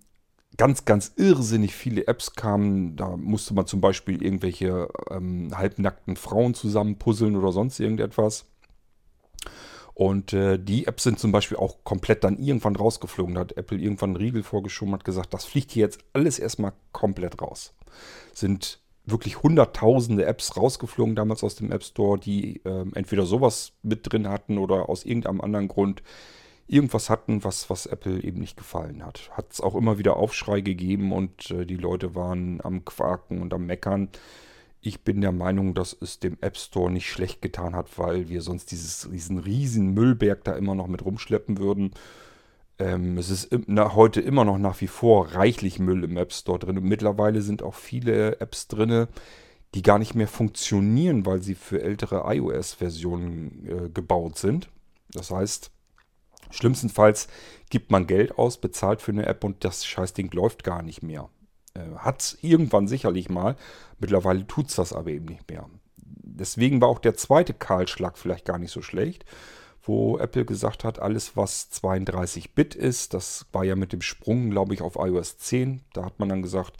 ganz, 0.57 0.85
ganz 0.85 1.13
irrsinnig 1.17 1.75
viele 1.75 2.07
Apps 2.07 2.33
kamen. 2.33 2.95
Da 2.95 3.17
musste 3.17 3.53
man 3.53 3.67
zum 3.67 3.81
Beispiel 3.81 4.23
irgendwelche 4.23 4.87
ähm, 5.09 5.51
halbnackten 5.53 6.15
Frauen 6.15 6.53
zusammenpuzzeln 6.53 7.35
oder 7.35 7.51
sonst 7.51 7.79
irgendetwas. 7.79 8.45
Und 9.95 10.33
äh, 10.33 10.59
die 10.59 10.87
Apps 10.87 11.03
sind 11.03 11.19
zum 11.19 11.31
Beispiel 11.31 11.57
auch 11.57 11.77
komplett 11.85 12.25
dann 12.25 12.37
irgendwann 12.37 12.75
rausgeflogen. 12.75 13.35
Da 13.35 13.41
hat 13.41 13.57
Apple 13.57 13.77
irgendwann 13.79 14.09
einen 14.11 14.17
Riegel 14.17 14.43
vorgeschoben 14.43 14.93
hat 14.93 15.05
gesagt, 15.05 15.33
das 15.33 15.45
fliegt 15.45 15.71
hier 15.71 15.85
jetzt 15.85 15.99
alles 16.11 16.37
erstmal 16.37 16.73
komplett 16.91 17.41
raus. 17.41 17.73
Sind 18.33 18.81
wirklich 19.05 19.41
hunderttausende 19.41 20.25
Apps 20.25 20.57
rausgeflogen 20.57 21.15
damals 21.15 21.45
aus 21.45 21.55
dem 21.55 21.71
App 21.71 21.83
Store, 21.83 22.19
die 22.19 22.61
äh, 22.65 22.85
entweder 22.93 23.25
sowas 23.25 23.71
mit 23.83 24.11
drin 24.11 24.27
hatten 24.27 24.57
oder 24.57 24.89
aus 24.89 25.05
irgendeinem 25.05 25.39
anderen 25.39 25.69
Grund 25.69 26.03
irgendwas 26.67 27.09
hatten, 27.09 27.45
was, 27.45 27.69
was 27.69 27.85
Apple 27.85 28.21
eben 28.21 28.39
nicht 28.39 28.57
gefallen 28.57 29.05
hat. 29.05 29.29
Hat 29.31 29.53
es 29.53 29.61
auch 29.61 29.75
immer 29.75 29.97
wieder 29.97 30.17
Aufschrei 30.17 30.59
gegeben 30.59 31.13
und 31.13 31.51
äh, 31.51 31.65
die 31.65 31.77
Leute 31.77 32.15
waren 32.15 32.59
am 32.61 32.83
Quaken 32.83 33.41
und 33.41 33.53
am 33.53 33.65
Meckern. 33.65 34.09
Ich 34.85 35.01
bin 35.01 35.21
der 35.21 35.31
Meinung, 35.31 35.73
dass 35.73 35.97
es 35.99 36.19
dem 36.19 36.37
App 36.41 36.55
Store 36.57 36.91
nicht 36.91 37.09
schlecht 37.09 37.41
getan 37.41 37.75
hat, 37.75 37.97
weil 37.97 38.29
wir 38.29 38.43
sonst 38.43 38.69
dieses, 38.69 39.09
diesen 39.11 39.39
riesen 39.39 39.95
Müllberg 39.95 40.43
da 40.43 40.55
immer 40.55 40.75
noch 40.75 40.85
mit 40.85 41.03
rumschleppen 41.03 41.57
würden. 41.57 41.89
Ähm, 42.77 43.17
es 43.17 43.31
ist 43.31 43.49
na, 43.65 43.95
heute 43.95 44.21
immer 44.21 44.45
noch 44.45 44.59
nach 44.59 44.79
wie 44.81 44.87
vor 44.87 45.33
reichlich 45.33 45.79
Müll 45.79 46.03
im 46.03 46.17
App 46.17 46.31
Store 46.31 46.59
drin. 46.59 46.77
Und 46.77 46.83
mittlerweile 46.83 47.41
sind 47.41 47.63
auch 47.63 47.73
viele 47.73 48.39
Apps 48.39 48.67
drin, 48.67 49.07
die 49.73 49.81
gar 49.81 49.97
nicht 49.97 50.13
mehr 50.13 50.27
funktionieren, 50.27 51.25
weil 51.25 51.41
sie 51.41 51.55
für 51.55 51.81
ältere 51.81 52.23
iOS-Versionen 52.35 53.67
äh, 53.67 53.89
gebaut 53.89 54.37
sind. 54.37 54.69
Das 55.09 55.31
heißt, 55.31 55.71
Schlimmstenfalls 56.51 57.27
gibt 57.71 57.89
man 57.89 58.05
Geld 58.05 58.37
aus, 58.37 58.61
bezahlt 58.61 59.01
für 59.01 59.13
eine 59.13 59.25
App 59.25 59.43
und 59.43 59.63
das 59.63 59.83
Scheißding 59.83 60.29
läuft 60.29 60.63
gar 60.63 60.83
nicht 60.83 61.01
mehr. 61.01 61.27
Äh, 61.75 61.97
Hat 61.97 62.21
es 62.21 62.37
irgendwann 62.41 62.87
sicherlich 62.87 63.29
mal, 63.29 63.55
mittlerweile 63.99 64.47
tut 64.47 64.69
es 64.69 64.75
das 64.75 64.93
aber 64.93 65.11
eben 65.11 65.25
nicht 65.25 65.49
mehr. 65.49 65.69
Deswegen 65.97 66.81
war 66.81 66.89
auch 66.89 66.99
der 66.99 67.15
zweite 67.15 67.53
Kahlschlag 67.53 68.17
vielleicht 68.17 68.45
gar 68.45 68.57
nicht 68.57 68.71
so 68.71 68.81
schlecht, 68.81 69.25
wo 69.83 70.17
Apple 70.17 70.45
gesagt 70.45 70.83
hat, 70.83 70.99
alles 70.99 71.37
was 71.37 71.69
32-Bit 71.71 72.75
ist, 72.75 73.13
das 73.13 73.45
war 73.51 73.63
ja 73.63 73.75
mit 73.75 73.93
dem 73.93 74.01
Sprung, 74.01 74.49
glaube 74.49 74.73
ich, 74.73 74.81
auf 74.81 74.95
iOS 74.95 75.37
10, 75.37 75.81
da 75.93 76.05
hat 76.05 76.19
man 76.19 76.29
dann 76.29 76.41
gesagt, 76.41 76.73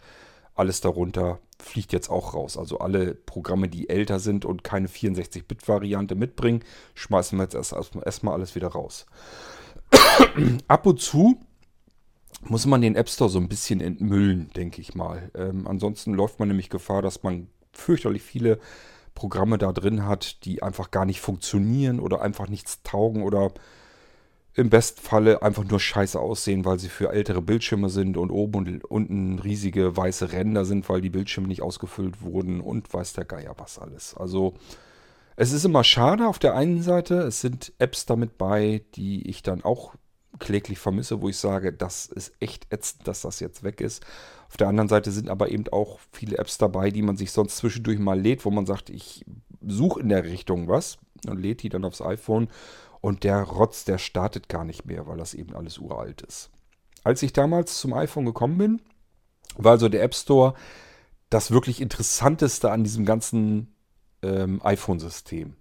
alles 0.54 0.80
darunter 0.80 1.38
fliegt 1.62 1.92
jetzt 1.92 2.10
auch 2.10 2.34
raus. 2.34 2.56
Also 2.56 2.78
alle 2.78 3.14
Programme, 3.14 3.68
die 3.68 3.88
älter 3.88 4.18
sind 4.18 4.44
und 4.44 4.64
keine 4.64 4.88
64-Bit-Variante 4.88 6.14
mitbringen, 6.14 6.64
schmeißen 6.94 7.38
wir 7.38 7.44
jetzt 7.44 7.54
erstmal 7.54 8.04
erst, 8.04 8.24
alles 8.24 8.54
wieder 8.54 8.68
raus. 8.68 9.06
Ab 10.68 10.86
und 10.86 11.00
zu 11.00 11.38
muss 12.42 12.66
man 12.66 12.80
den 12.80 12.96
App 12.96 13.08
Store 13.08 13.30
so 13.30 13.38
ein 13.38 13.48
bisschen 13.48 13.80
entmüllen, 13.80 14.50
denke 14.54 14.80
ich 14.80 14.94
mal. 14.94 15.30
Ähm, 15.34 15.66
ansonsten 15.66 16.14
läuft 16.14 16.38
man 16.38 16.48
nämlich 16.48 16.70
Gefahr, 16.70 17.02
dass 17.02 17.22
man 17.22 17.48
fürchterlich 17.72 18.22
viele 18.22 18.58
Programme 19.14 19.58
da 19.58 19.72
drin 19.72 20.06
hat, 20.06 20.44
die 20.44 20.62
einfach 20.62 20.90
gar 20.90 21.04
nicht 21.04 21.20
funktionieren 21.20 22.00
oder 22.00 22.20
einfach 22.20 22.48
nichts 22.48 22.82
taugen 22.82 23.22
oder 23.22 23.52
im 24.54 24.70
Bestfalle 24.70 25.42
einfach 25.42 25.64
nur 25.64 25.78
scheiße 25.80 26.18
aussehen, 26.18 26.64
weil 26.64 26.78
sie 26.78 26.88
für 26.88 27.10
ältere 27.10 27.42
Bildschirme 27.42 27.90
sind 27.90 28.16
und 28.16 28.30
oben 28.30 28.56
und 28.56 28.84
unten 28.84 29.38
riesige 29.38 29.96
weiße 29.96 30.32
Ränder 30.32 30.64
sind, 30.64 30.88
weil 30.88 31.02
die 31.02 31.10
Bildschirme 31.10 31.48
nicht 31.48 31.62
ausgefüllt 31.62 32.22
wurden 32.22 32.60
und 32.60 32.92
weiß 32.92 33.12
der 33.12 33.26
Geier 33.26 33.54
was 33.58 33.78
alles. 33.78 34.16
Also 34.16 34.54
es 35.36 35.52
ist 35.52 35.66
immer 35.66 35.84
schade 35.84 36.26
auf 36.26 36.38
der 36.38 36.54
einen 36.54 36.82
Seite, 36.82 37.16
es 37.20 37.42
sind 37.42 37.74
Apps 37.78 38.06
damit 38.06 38.38
bei, 38.38 38.82
die 38.94 39.28
ich 39.28 39.42
dann 39.42 39.62
auch 39.62 39.94
kläglich 40.38 40.78
vermisse, 40.78 41.20
wo 41.22 41.28
ich 41.28 41.36
sage, 41.36 41.72
das 41.72 42.06
ist 42.06 42.32
echt 42.40 42.72
ätzend, 42.72 43.06
dass 43.08 43.22
das 43.22 43.40
jetzt 43.40 43.62
weg 43.62 43.80
ist. 43.80 44.04
Auf 44.48 44.56
der 44.56 44.68
anderen 44.68 44.88
Seite 44.88 45.10
sind 45.10 45.28
aber 45.28 45.50
eben 45.50 45.68
auch 45.72 45.98
viele 46.12 46.38
Apps 46.38 46.58
dabei, 46.58 46.90
die 46.90 47.02
man 47.02 47.16
sich 47.16 47.32
sonst 47.32 47.56
zwischendurch 47.56 47.98
mal 47.98 48.18
lädt, 48.18 48.44
wo 48.44 48.50
man 48.50 48.66
sagt, 48.66 48.90
ich 48.90 49.24
suche 49.66 50.00
in 50.00 50.08
der 50.08 50.24
Richtung 50.24 50.68
was 50.68 50.98
und 51.26 51.40
lädt 51.40 51.62
die 51.62 51.68
dann 51.68 51.84
aufs 51.84 52.02
iPhone 52.02 52.48
und 53.00 53.24
der 53.24 53.42
Rotz, 53.42 53.84
der 53.84 53.98
startet 53.98 54.48
gar 54.48 54.64
nicht 54.64 54.86
mehr, 54.86 55.06
weil 55.06 55.18
das 55.18 55.34
eben 55.34 55.54
alles 55.54 55.78
uralt 55.78 56.22
ist. 56.22 56.50
Als 57.04 57.22
ich 57.22 57.32
damals 57.32 57.78
zum 57.78 57.92
iPhone 57.92 58.24
gekommen 58.24 58.58
bin, 58.58 58.82
war 59.56 59.72
also 59.72 59.88
der 59.88 60.02
App 60.02 60.14
Store 60.14 60.54
das 61.30 61.50
wirklich 61.50 61.80
Interessanteste 61.80 62.70
an 62.70 62.84
diesem 62.84 63.04
ganzen 63.04 63.74
ähm, 64.22 64.60
iPhone-System. 64.64 65.56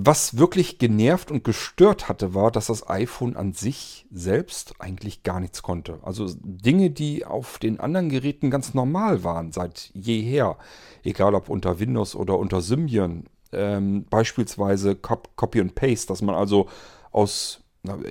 Was 0.00 0.38
wirklich 0.38 0.78
genervt 0.78 1.32
und 1.32 1.42
gestört 1.42 2.08
hatte, 2.08 2.32
war, 2.32 2.52
dass 2.52 2.68
das 2.68 2.88
iPhone 2.88 3.34
an 3.34 3.52
sich 3.52 4.06
selbst 4.12 4.74
eigentlich 4.78 5.24
gar 5.24 5.40
nichts 5.40 5.64
konnte. 5.64 5.98
Also 6.02 6.28
Dinge, 6.40 6.90
die 6.90 7.24
auf 7.24 7.58
den 7.58 7.80
anderen 7.80 8.08
Geräten 8.08 8.48
ganz 8.48 8.74
normal 8.74 9.24
waren 9.24 9.50
seit 9.50 9.90
jeher, 9.94 10.56
egal 11.02 11.34
ob 11.34 11.48
unter 11.48 11.80
Windows 11.80 12.14
oder 12.14 12.38
unter 12.38 12.60
Symbian, 12.60 13.24
ähm, 13.50 14.04
beispielsweise 14.08 14.94
Copy 14.94 15.60
and 15.60 15.74
Paste, 15.74 16.06
dass 16.06 16.22
man 16.22 16.36
also 16.36 16.68
aus 17.10 17.64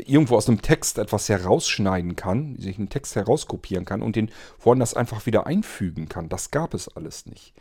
irgendwo 0.05 0.35
aus 0.35 0.47
einem 0.47 0.61
Text 0.61 0.97
etwas 0.97 1.29
herausschneiden 1.29 2.15
kann, 2.15 2.55
sich 2.57 2.77
einen 2.77 2.89
Text 2.89 3.15
herauskopieren 3.15 3.85
kann 3.85 4.01
und 4.01 4.15
den 4.15 4.29
woanders 4.59 4.93
einfach 4.93 5.25
wieder 5.25 5.47
einfügen 5.47 6.09
kann. 6.09 6.29
Das 6.29 6.51
gab 6.51 6.73
es 6.73 6.87
alles 6.89 7.25
nicht. 7.25 7.53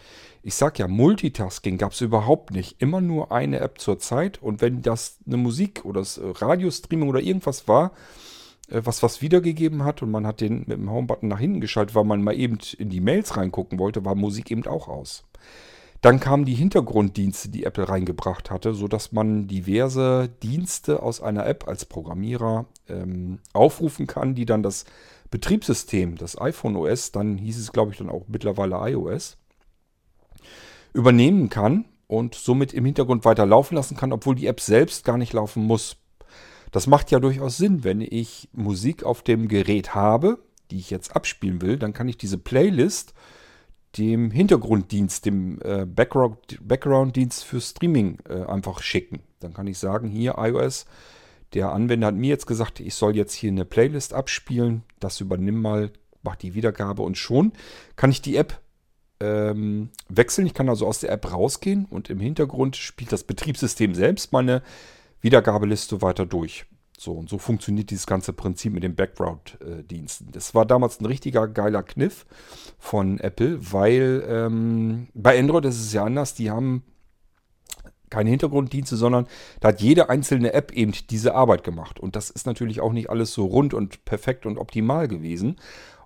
Ich 0.42 0.54
sag 0.54 0.78
ja, 0.78 0.88
Multitasking 0.88 1.78
gab 1.78 1.92
es 1.92 2.00
überhaupt 2.00 2.52
nicht. 2.52 2.80
Immer 2.80 3.00
nur 3.00 3.32
eine 3.32 3.60
App 3.60 3.80
zur 3.80 3.98
Zeit 3.98 4.42
und 4.42 4.60
wenn 4.60 4.82
das 4.82 5.18
eine 5.26 5.36
Musik 5.36 5.84
oder 5.84 6.00
das 6.00 6.20
Radiostreaming 6.22 7.08
oder 7.08 7.20
irgendwas 7.20 7.66
war, 7.68 7.92
äh, 8.68 8.80
was 8.84 9.02
was 9.02 9.22
wiedergegeben 9.22 9.84
hat 9.84 10.02
und 10.02 10.10
man 10.10 10.26
hat 10.26 10.40
den 10.40 10.60
mit 10.60 10.78
dem 10.78 10.90
Homebutton 10.90 11.28
nach 11.28 11.40
hinten 11.40 11.60
geschaltet, 11.60 11.94
weil 11.94 12.04
man 12.04 12.22
mal 12.22 12.38
eben 12.38 12.58
in 12.78 12.90
die 12.90 13.00
Mails 13.00 13.36
reingucken 13.36 13.78
wollte, 13.78 14.04
war 14.04 14.14
Musik 14.14 14.50
eben 14.50 14.66
auch 14.66 14.88
aus. 14.88 15.24
Dann 16.06 16.20
kamen 16.20 16.44
die 16.44 16.54
Hintergrunddienste, 16.54 17.48
die 17.48 17.64
Apple 17.64 17.88
reingebracht 17.88 18.52
hatte, 18.52 18.74
sodass 18.74 19.10
man 19.10 19.48
diverse 19.48 20.28
Dienste 20.40 21.02
aus 21.02 21.20
einer 21.20 21.44
App 21.46 21.66
als 21.66 21.84
Programmierer 21.84 22.66
ähm, 22.88 23.40
aufrufen 23.52 24.06
kann, 24.06 24.36
die 24.36 24.46
dann 24.46 24.62
das 24.62 24.84
Betriebssystem, 25.32 26.14
das 26.14 26.40
iPhone 26.40 26.76
OS, 26.76 27.10
dann 27.10 27.36
hieß 27.38 27.58
es 27.58 27.72
glaube 27.72 27.90
ich 27.90 27.98
dann 27.98 28.08
auch 28.08 28.26
mittlerweile 28.28 28.76
iOS, 28.88 29.36
übernehmen 30.92 31.48
kann 31.48 31.86
und 32.06 32.36
somit 32.36 32.72
im 32.72 32.84
Hintergrund 32.84 33.24
weiter 33.24 33.44
laufen 33.44 33.74
lassen 33.74 33.96
kann, 33.96 34.12
obwohl 34.12 34.36
die 34.36 34.46
App 34.46 34.60
selbst 34.60 35.04
gar 35.04 35.18
nicht 35.18 35.32
laufen 35.32 35.64
muss. 35.64 35.96
Das 36.70 36.86
macht 36.86 37.10
ja 37.10 37.18
durchaus 37.18 37.56
Sinn, 37.56 37.82
wenn 37.82 38.00
ich 38.00 38.48
Musik 38.52 39.02
auf 39.02 39.22
dem 39.22 39.48
Gerät 39.48 39.96
habe, 39.96 40.38
die 40.70 40.78
ich 40.78 40.88
jetzt 40.88 41.16
abspielen 41.16 41.62
will, 41.62 41.80
dann 41.80 41.92
kann 41.92 42.08
ich 42.08 42.16
diese 42.16 42.38
Playlist 42.38 43.12
dem 43.98 44.30
Hintergrunddienst, 44.30 45.24
dem 45.24 45.60
äh, 45.62 45.86
Background-Dienst 45.86 47.44
für 47.44 47.60
Streaming 47.60 48.18
äh, 48.28 48.44
einfach 48.44 48.82
schicken. 48.82 49.20
Dann 49.40 49.54
kann 49.54 49.66
ich 49.66 49.78
sagen, 49.78 50.08
hier 50.08 50.36
iOS, 50.38 50.86
der 51.54 51.72
Anwender 51.72 52.08
hat 52.08 52.14
mir 52.14 52.28
jetzt 52.28 52.46
gesagt, 52.46 52.80
ich 52.80 52.94
soll 52.94 53.16
jetzt 53.16 53.34
hier 53.34 53.50
eine 53.50 53.64
Playlist 53.64 54.14
abspielen. 54.14 54.82
Das 55.00 55.20
übernimm 55.20 55.60
mal, 55.60 55.90
mach 56.22 56.36
die 56.36 56.54
Wiedergabe 56.54 57.02
und 57.02 57.16
schon 57.16 57.52
kann 57.94 58.10
ich 58.10 58.20
die 58.20 58.36
App 58.36 58.60
ähm, 59.20 59.90
wechseln. 60.08 60.46
Ich 60.46 60.54
kann 60.54 60.68
also 60.68 60.86
aus 60.86 61.00
der 61.00 61.10
App 61.10 61.32
rausgehen 61.32 61.86
und 61.86 62.10
im 62.10 62.20
Hintergrund 62.20 62.76
spielt 62.76 63.12
das 63.12 63.24
Betriebssystem 63.24 63.94
selbst 63.94 64.32
meine 64.32 64.62
Wiedergabeliste 65.20 66.02
weiter 66.02 66.26
durch. 66.26 66.66
So, 66.98 67.12
und 67.12 67.28
so 67.28 67.38
funktioniert 67.38 67.90
dieses 67.90 68.06
ganze 68.06 68.32
Prinzip 68.32 68.72
mit 68.72 68.82
den 68.82 68.94
Background-Diensten. 68.94 70.32
Das 70.32 70.54
war 70.54 70.64
damals 70.64 71.00
ein 71.00 71.06
richtiger 71.06 71.46
geiler 71.46 71.82
Kniff 71.82 72.24
von 72.78 73.20
Apple, 73.20 73.58
weil 73.72 74.24
ähm, 74.26 75.08
bei 75.14 75.38
Android 75.38 75.66
ist 75.66 75.80
es 75.80 75.92
ja 75.92 76.04
anders. 76.04 76.34
Die 76.34 76.50
haben 76.50 76.82
keine 78.08 78.30
Hintergrunddienste, 78.30 78.96
sondern 78.96 79.26
da 79.60 79.68
hat 79.68 79.80
jede 79.80 80.08
einzelne 80.08 80.52
App 80.52 80.72
eben 80.72 80.92
diese 81.10 81.34
Arbeit 81.34 81.64
gemacht. 81.64 82.00
Und 82.00 82.16
das 82.16 82.30
ist 82.30 82.46
natürlich 82.46 82.80
auch 82.80 82.92
nicht 82.92 83.10
alles 83.10 83.32
so 83.32 83.44
rund 83.46 83.74
und 83.74 84.04
perfekt 84.04 84.46
und 84.46 84.58
optimal 84.58 85.08
gewesen. 85.08 85.56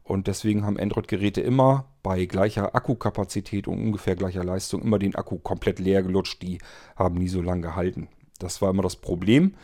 Und 0.03 0.27
deswegen 0.27 0.65
haben 0.65 0.77
Android-Geräte 0.77 1.41
immer 1.41 1.85
bei 2.03 2.25
gleicher 2.25 2.75
Akkukapazität 2.75 3.69
und 3.69 3.79
ungefähr 3.79 4.17
gleicher 4.17 4.43
Leistung 4.43 4.83
immer 4.83 4.99
den 4.99 5.15
Akku 5.15 5.39
komplett 5.39 5.79
leer 5.79 6.03
gelutscht. 6.03 6.43
Die 6.43 6.59
haben 6.97 7.15
nie 7.15 7.29
so 7.29 7.43
lange 7.43 7.61
gehalten. 7.61 8.09
Das 8.41 8.61
war 8.61 8.71
immer 8.71 8.83
das 8.83 8.97
Problem. 8.97 9.55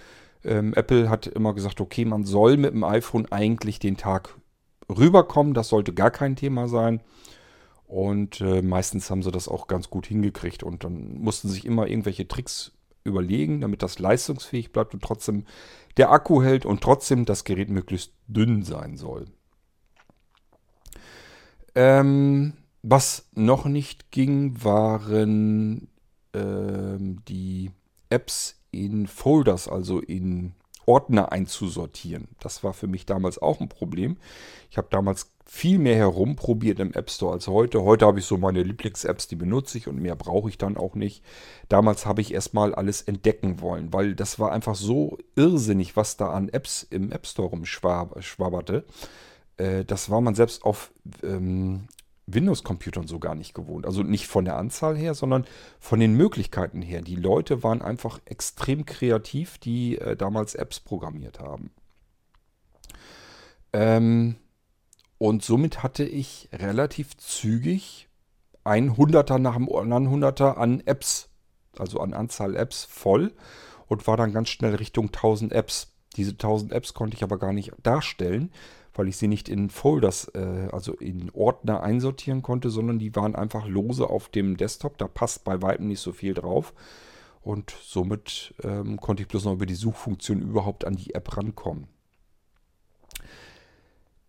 Ähm, 0.47 0.73
Apple 0.75 1.11
hat 1.11 1.27
immer 1.27 1.53
gesagt, 1.55 1.81
okay, 1.81 2.05
man 2.05 2.25
soll 2.25 2.57
mit 2.57 2.73
dem 2.73 2.85
iPhone 2.85 3.27
eigentlich 3.31 3.79
den 3.79 3.97
Tag 3.97 4.37
rüberkommen. 4.89 5.55
Das 5.55 5.69
sollte 5.69 5.93
gar 5.93 6.11
kein 6.11 6.37
Thema 6.37 6.69
sein. 6.69 7.01
Und 7.87 8.41
äh, 8.41 8.63
meistens 8.63 9.11
haben 9.11 9.23
sie 9.23 9.31
das 9.31 9.49
auch 9.49 9.67
ganz 9.67 9.91
gut 9.91 10.07
hingekriegt. 10.07 10.63
Und 10.63 10.85
dann 10.85 11.19
mussten 11.19 11.49
sich 11.49 11.65
immer 11.65 11.89
irgendwelche 11.89 12.29
Tricks 12.29 12.73
überlegen, 13.05 13.61
damit 13.61 13.83
das 13.83 13.99
leistungsfähig 13.99 14.73
bleibt 14.73 14.95
und 14.95 15.03
trotzdem 15.03 15.45
der 15.97 16.11
Akku 16.11 16.43
hält 16.43 16.67
und 16.67 16.81
trotzdem 16.81 17.25
das 17.25 17.45
Gerät 17.45 17.71
möglichst 17.71 18.13
dünn 18.27 18.63
sein 18.63 18.97
soll. 18.97 19.27
Ähm, 21.75 22.55
was 22.83 23.29
noch 23.35 23.67
nicht 23.67 24.11
ging, 24.11 24.63
waren 24.63 25.89
ähm, 26.35 27.25
die 27.29 27.71
Apps 28.11 28.56
in 28.71 29.07
Folders, 29.07 29.69
also 29.69 30.01
in 30.01 30.53
Ordner 30.87 31.33
einzusortieren. 31.33 32.29
Das 32.41 32.63
war 32.63 32.73
für 32.73 32.87
mich 32.87 33.07
damals 33.07 33.39
auch 33.39 33.61
ein 33.61 33.69
Problem. 33.69 34.17
Ich 34.71 34.79
habe 34.79 34.89
damals 34.91 35.33
viel 35.45 35.79
mehr 35.79 35.97
herumprobiert 35.97 36.81
im 36.81 36.93
App 36.93 37.11
Store 37.11 37.33
als 37.33 37.47
heute. 37.47 37.83
Heute 37.83 38.07
habe 38.07 38.19
ich 38.19 38.25
so 38.25 38.37
meine 38.37 38.63
Lieblings-Apps, 38.63 39.29
die 39.29 39.37
benutze 39.37 39.79
ich 39.79 39.87
und 39.89 40.01
mehr 40.01 40.17
brauche 40.17 40.49
ich 40.49 40.59
dann 40.59 40.77
auch 40.77 40.95
nicht. 40.95 41.23
Damals 41.69 42.07
habe 42.07 42.21
ich 42.21 42.33
erstmal 42.33 42.75
alles 42.75 43.03
entdecken 43.03 43.61
wollen, 43.61 43.93
weil 43.93 44.15
das 44.15 44.39
war 44.39 44.53
einfach 44.53 44.75
so 44.75 45.19
irrsinnig, 45.37 45.97
was 45.97 46.17
da 46.17 46.31
an 46.31 46.49
Apps 46.49 46.85
im 46.89 47.13
App 47.13 47.27
Store 47.27 47.49
rumschwabberte. 47.49 48.85
Äh, 49.57 49.85
das 49.85 50.11
war 50.11 50.21
man 50.21 50.35
selbst 50.35 50.65
auf 50.65 50.91
ähm, 51.23 51.87
Windows-Computern 52.27 53.07
so 53.07 53.19
gar 53.19 53.35
nicht 53.35 53.55
gewohnt. 53.55 53.87
Also 53.87 54.03
nicht 54.03 54.27
von 54.27 54.45
der 54.45 54.57
Anzahl 54.57 54.97
her, 54.97 55.15
sondern 55.15 55.47
von 55.79 56.01
den 56.01 56.15
Möglichkeiten 56.15 56.83
her. 56.83 57.03
Die 57.03 57.17
Leute 57.17 57.63
waren 57.63 57.83
einfach 57.83 58.21
extrem 58.25 58.85
kreativ, 58.85 59.59
die 59.59 59.99
äh, 59.99 60.17
damals 60.17 60.55
Apps 60.55 60.81
programmiert 60.81 61.39
haben. 61.39 61.71
Ähm, 63.73 64.37
und 65.19 65.45
somit 65.45 65.83
hatte 65.83 66.05
ich 66.05 66.49
relativ 66.53 67.17
zügig 67.17 68.09
ein 68.65 68.97
Hunderter 68.97 69.39
nach 69.39 69.55
dem 69.55 69.73
anderen 69.73 70.11
Hunderter 70.11 70.59
an 70.59 70.83
Apps, 70.85 71.29
also 71.79 72.01
an 72.01 72.13
Anzahl 72.13 72.57
Apps 72.57 72.85
voll 72.85 73.33
und 73.87 74.07
war 74.09 74.17
dann 74.17 74.33
ganz 74.33 74.49
schnell 74.49 74.75
Richtung 74.75 75.07
1000 75.07 75.53
Apps. 75.53 75.93
Diese 76.17 76.33
1000 76.33 76.73
Apps 76.73 76.93
konnte 76.93 77.17
ich 77.17 77.23
aber 77.23 77.39
gar 77.39 77.53
nicht 77.53 77.73
darstellen, 77.83 78.51
weil 78.99 79.09
ich 79.09 79.17
sie 79.17 79.29
nicht 79.29 79.49
in 79.49 79.71
Folders, 79.71 80.31
äh, 80.35 80.69
also 80.73 80.95
in 80.95 81.31
Ordner 81.33 81.83
einsortieren 81.83 82.43
konnte, 82.43 82.71
sondern 82.71 82.99
die 82.99 83.15
waren 83.15 83.35
einfach 83.35 83.67
lose 83.67 84.09
auf 84.09 84.29
dem 84.29 84.57
Desktop. 84.57 84.99
Da 84.99 85.09
passt 85.09 85.45
bei 85.45 85.63
weitem 85.63 85.89
nicht 85.89 86.01
so 86.01 86.13
viel 86.13 86.35
drauf. 86.35 86.75
Und 87.43 87.77
somit 87.81 88.55
ähm, 88.63 89.01
konnte 89.01 89.23
ich 89.23 89.29
bloß 89.29 89.45
noch 89.45 89.53
über 89.53 89.67
die 89.67 89.75
Suchfunktion 89.75 90.43
überhaupt 90.43 90.85
an 90.85 90.97
die 90.97 91.15
App 91.15 91.37
rankommen. 91.37 91.87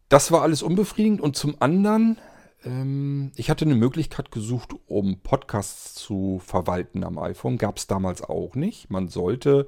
Das 0.10 0.32
war 0.32 0.44
alles 0.44 0.62
unbefriedigend. 0.62 1.22
Und 1.22 1.36
zum 1.36 1.56
anderen, 1.60 2.18
ähm, 2.64 3.32
ich 3.36 3.50
hatte 3.50 3.66
eine 3.66 3.76
Möglichkeit 3.76 4.32
gesucht, 4.32 4.76
um 4.86 5.20
Podcasts 5.22 5.96
zu 5.96 6.40
verwalten 6.46 7.04
am 7.04 7.18
iPhone. 7.18 7.58
Gab 7.58 7.78
es 7.78 7.88
damals 7.88 8.22
auch 8.22 8.56
nicht. 8.56 8.92
Man 8.92 9.08
sollte 9.08 9.68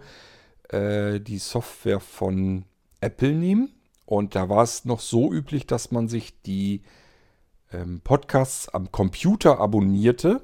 äh, 0.70 1.20
die 1.20 1.40
Software 1.40 2.00
von 2.00 2.66
Apple 3.02 3.34
nehmen 3.34 3.79
und 4.10 4.34
da 4.34 4.50
war 4.50 4.64
es 4.64 4.86
noch 4.86 5.02
so 5.02 5.32
üblich, 5.32 5.68
dass 5.68 5.92
man 5.92 6.08
sich 6.08 6.42
die 6.42 6.82
ähm, 7.72 8.02
Podcasts 8.04 8.68
am 8.68 8.92
Computer 8.92 9.60
abonnierte, 9.60 10.42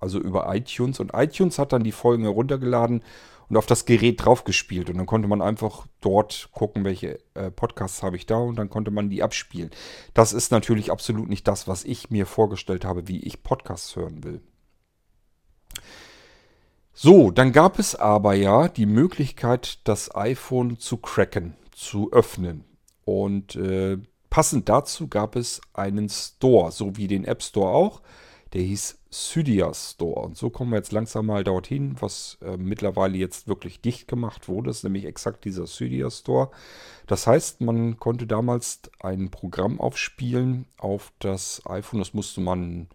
also 0.00 0.18
über 0.18 0.52
iTunes. 0.52 0.98
Und 0.98 1.12
iTunes 1.14 1.60
hat 1.60 1.72
dann 1.72 1.84
die 1.84 1.92
Folgen 1.92 2.24
heruntergeladen 2.24 3.04
und 3.48 3.56
auf 3.56 3.66
das 3.66 3.84
Gerät 3.84 4.24
draufgespielt. 4.24 4.90
Und 4.90 4.98
dann 4.98 5.06
konnte 5.06 5.28
man 5.28 5.40
einfach 5.40 5.86
dort 6.00 6.48
gucken, 6.50 6.82
welche 6.82 7.20
äh, 7.34 7.52
Podcasts 7.52 8.02
habe 8.02 8.16
ich 8.16 8.26
da 8.26 8.38
und 8.38 8.56
dann 8.56 8.70
konnte 8.70 8.90
man 8.90 9.08
die 9.08 9.22
abspielen. 9.22 9.70
Das 10.12 10.32
ist 10.32 10.50
natürlich 10.50 10.90
absolut 10.90 11.28
nicht 11.28 11.46
das, 11.46 11.68
was 11.68 11.84
ich 11.84 12.10
mir 12.10 12.26
vorgestellt 12.26 12.84
habe, 12.84 13.06
wie 13.06 13.20
ich 13.20 13.44
Podcasts 13.44 13.94
hören 13.94 14.24
will. 14.24 14.40
So, 16.92 17.30
dann 17.30 17.52
gab 17.52 17.78
es 17.78 17.94
aber 17.94 18.34
ja 18.34 18.66
die 18.66 18.86
Möglichkeit, 18.86 19.78
das 19.84 20.12
iPhone 20.12 20.80
zu 20.80 20.96
cracken, 20.96 21.54
zu 21.70 22.10
öffnen. 22.10 22.64
Und 23.04 23.56
äh, 23.56 23.98
passend 24.28 24.68
dazu 24.68 25.08
gab 25.08 25.36
es 25.36 25.60
einen 25.72 26.08
Store, 26.08 26.70
so 26.72 26.96
wie 26.96 27.08
den 27.08 27.24
App 27.24 27.42
Store 27.42 27.72
auch. 27.72 28.02
Der 28.52 28.62
hieß 28.62 28.98
Cydia 29.12 29.72
Store. 29.74 30.20
Und 30.20 30.36
so 30.36 30.50
kommen 30.50 30.70
wir 30.70 30.76
jetzt 30.76 30.92
langsam 30.92 31.26
mal 31.26 31.44
dorthin, 31.44 31.96
was 32.00 32.38
äh, 32.42 32.56
mittlerweile 32.56 33.16
jetzt 33.16 33.48
wirklich 33.48 33.80
dicht 33.80 34.08
gemacht 34.08 34.48
wurde. 34.48 34.68
Das 34.68 34.78
ist 34.78 34.84
nämlich 34.84 35.04
exakt 35.04 35.44
dieser 35.44 35.66
Cydia 35.66 36.10
Store. 36.10 36.50
Das 37.06 37.26
heißt, 37.26 37.60
man 37.60 37.98
konnte 37.98 38.26
damals 38.26 38.82
ein 39.00 39.30
Programm 39.30 39.80
aufspielen 39.80 40.66
auf 40.78 41.12
das 41.18 41.62
iPhone. 41.66 42.00
Das 42.00 42.14
musste 42.14 42.40
man 42.40 42.88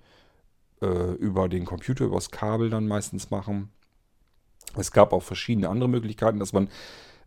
äh, 0.81 1.13
über 1.15 1.49
den 1.49 1.65
Computer, 1.65 2.05
übers 2.05 2.31
Kabel 2.31 2.69
dann 2.69 2.87
meistens 2.87 3.29
machen. 3.29 3.69
Es 4.77 4.91
gab 4.91 5.13
auch 5.13 5.23
verschiedene 5.23 5.69
andere 5.69 5.89
Möglichkeiten, 5.89 6.39
dass 6.39 6.53
man 6.53 6.69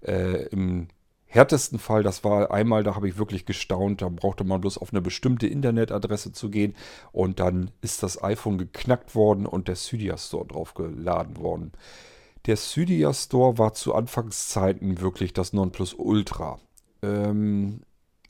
äh, 0.02 0.46
im 0.48 0.88
härtesten 1.28 1.78
Fall, 1.78 2.02
das 2.02 2.24
war 2.24 2.50
einmal, 2.50 2.82
da 2.82 2.96
habe 2.96 3.08
ich 3.08 3.18
wirklich 3.18 3.44
gestaunt, 3.44 4.02
da 4.02 4.08
brauchte 4.08 4.44
man 4.44 4.60
bloß 4.60 4.78
auf 4.78 4.92
eine 4.92 5.02
bestimmte 5.02 5.46
Internetadresse 5.46 6.32
zu 6.32 6.50
gehen 6.50 6.74
und 7.12 7.38
dann 7.38 7.70
ist 7.82 8.02
das 8.02 8.22
iPhone 8.22 8.58
geknackt 8.58 9.14
worden 9.14 9.46
und 9.46 9.68
der 9.68 9.76
Cydia 9.76 10.16
Store 10.16 10.46
draufgeladen 10.46 11.36
worden. 11.36 11.72
Der 12.46 12.56
Cydia 12.56 13.12
Store 13.12 13.58
war 13.58 13.74
zu 13.74 13.94
Anfangszeiten 13.94 15.00
wirklich 15.02 15.34
das 15.34 15.52
Nonplusultra. 15.52 16.58
Ähm, 17.02 17.82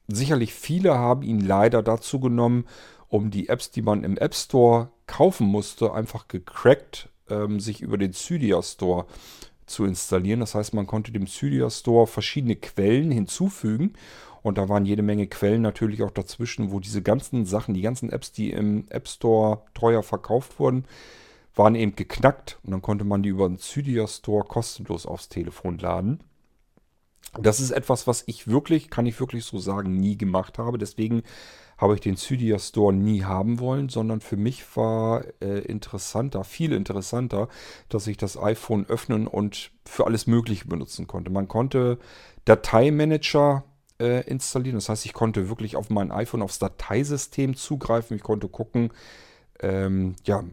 sicherlich 0.08 0.52
viele 0.52 0.98
haben 0.98 1.22
ihn 1.22 1.40
leider 1.40 1.84
dazu 1.84 2.18
genommen, 2.18 2.66
um 3.06 3.30
die 3.30 3.48
Apps, 3.48 3.70
die 3.70 3.82
man 3.82 4.02
im 4.02 4.18
App 4.18 4.34
Store 4.34 4.90
kaufen 5.06 5.46
musste, 5.46 5.94
einfach 5.94 6.26
gecrackt 6.26 7.10
ähm, 7.30 7.60
sich 7.60 7.80
über 7.80 7.96
den 7.96 8.12
Cydia 8.12 8.60
Store 8.62 9.06
zu 9.68 9.84
installieren. 9.84 10.40
Das 10.40 10.54
heißt, 10.54 10.74
man 10.74 10.86
konnte 10.86 11.12
dem 11.12 11.26
Cydia 11.26 11.70
Store 11.70 12.06
verschiedene 12.06 12.56
Quellen 12.56 13.10
hinzufügen. 13.10 13.94
Und 14.42 14.58
da 14.58 14.68
waren 14.68 14.86
jede 14.86 15.02
Menge 15.02 15.26
Quellen 15.26 15.62
natürlich 15.62 16.02
auch 16.02 16.10
dazwischen, 16.10 16.70
wo 16.70 16.80
diese 16.80 17.02
ganzen 17.02 17.44
Sachen, 17.44 17.74
die 17.74 17.82
ganzen 17.82 18.10
Apps, 18.10 18.32
die 18.32 18.50
im 18.50 18.86
App 18.88 19.08
Store 19.08 19.62
teuer 19.74 20.02
verkauft 20.02 20.58
wurden, 20.58 20.84
waren 21.54 21.74
eben 21.74 21.96
geknackt. 21.96 22.58
Und 22.62 22.70
dann 22.70 22.82
konnte 22.82 23.04
man 23.04 23.22
die 23.22 23.30
über 23.30 23.48
den 23.48 23.58
Cydia 23.58 24.06
Store 24.06 24.44
kostenlos 24.44 25.06
aufs 25.06 25.28
Telefon 25.28 25.78
laden. 25.78 26.20
Das 27.38 27.60
ist 27.60 27.72
etwas, 27.72 28.06
was 28.06 28.24
ich 28.26 28.48
wirklich, 28.48 28.90
kann 28.90 29.06
ich 29.06 29.20
wirklich 29.20 29.44
so 29.44 29.58
sagen, 29.58 29.96
nie 29.96 30.16
gemacht 30.16 30.58
habe. 30.58 30.78
Deswegen 30.78 31.22
habe 31.78 31.94
ich 31.94 32.00
den 32.00 32.16
Cydia 32.16 32.58
Store 32.58 32.92
nie 32.92 33.22
haben 33.22 33.60
wollen, 33.60 33.88
sondern 33.88 34.20
für 34.20 34.36
mich 34.36 34.64
war 34.76 35.22
äh, 35.40 35.60
interessanter, 35.60 36.44
viel 36.44 36.72
interessanter, 36.72 37.48
dass 37.88 38.06
ich 38.06 38.16
das 38.16 38.36
iPhone 38.36 38.84
öffnen 38.86 39.26
und 39.26 39.70
für 39.84 40.04
alles 40.04 40.26
Mögliche 40.26 40.66
benutzen 40.66 41.06
konnte. 41.06 41.30
Man 41.30 41.48
konnte 41.48 41.98
Dateimanager 42.44 43.64
äh, 44.00 44.26
installieren, 44.28 44.76
das 44.76 44.88
heißt, 44.88 45.06
ich 45.06 45.12
konnte 45.12 45.48
wirklich 45.48 45.76
auf 45.76 45.88
mein 45.88 46.10
iPhone 46.10 46.42
aufs 46.42 46.58
Dateisystem 46.58 47.54
zugreifen, 47.54 48.16
ich 48.16 48.22
konnte 48.22 48.48
gucken, 48.48 48.90
ähm, 49.60 50.16
ja, 50.24 50.44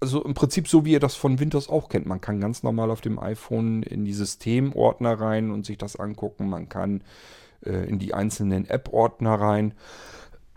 also 0.00 0.22
im 0.22 0.34
Prinzip 0.34 0.68
so 0.68 0.84
wie 0.84 0.92
ihr 0.92 1.00
das 1.00 1.14
von 1.14 1.40
Windows 1.40 1.68
auch 1.68 1.88
kennt. 1.88 2.06
Man 2.06 2.20
kann 2.20 2.40
ganz 2.40 2.62
normal 2.62 2.90
auf 2.90 3.00
dem 3.00 3.18
iPhone 3.18 3.82
in 3.82 4.04
die 4.04 4.12
Systemordner 4.12 5.18
rein 5.18 5.50
und 5.50 5.64
sich 5.64 5.78
das 5.78 5.96
angucken. 5.96 6.48
Man 6.50 6.68
kann 6.68 7.02
äh, 7.64 7.88
in 7.88 7.98
die 7.98 8.14
einzelnen 8.14 8.68
App-Ordner 8.68 9.34
rein. 9.34 9.74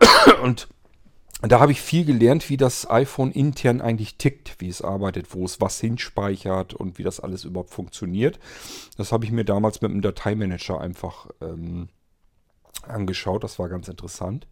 Und 0.42 0.68
da 1.42 1.60
habe 1.60 1.72
ich 1.72 1.80
viel 1.80 2.04
gelernt, 2.04 2.50
wie 2.50 2.56
das 2.56 2.88
iPhone 2.90 3.32
intern 3.32 3.80
eigentlich 3.80 4.16
tickt, 4.16 4.56
wie 4.58 4.68
es 4.68 4.82
arbeitet, 4.82 5.34
wo 5.34 5.44
es 5.44 5.60
was 5.60 5.80
hinspeichert 5.80 6.74
und 6.74 6.98
wie 6.98 7.02
das 7.02 7.20
alles 7.20 7.44
überhaupt 7.44 7.70
funktioniert. 7.70 8.38
Das 8.98 9.10
habe 9.12 9.24
ich 9.24 9.32
mir 9.32 9.44
damals 9.44 9.80
mit 9.80 9.90
einem 9.90 10.02
Dateimanager 10.02 10.80
einfach 10.80 11.28
ähm, 11.40 11.88
angeschaut. 12.82 13.42
Das 13.42 13.58
war 13.58 13.70
ganz 13.70 13.88
interessant. 13.88 14.46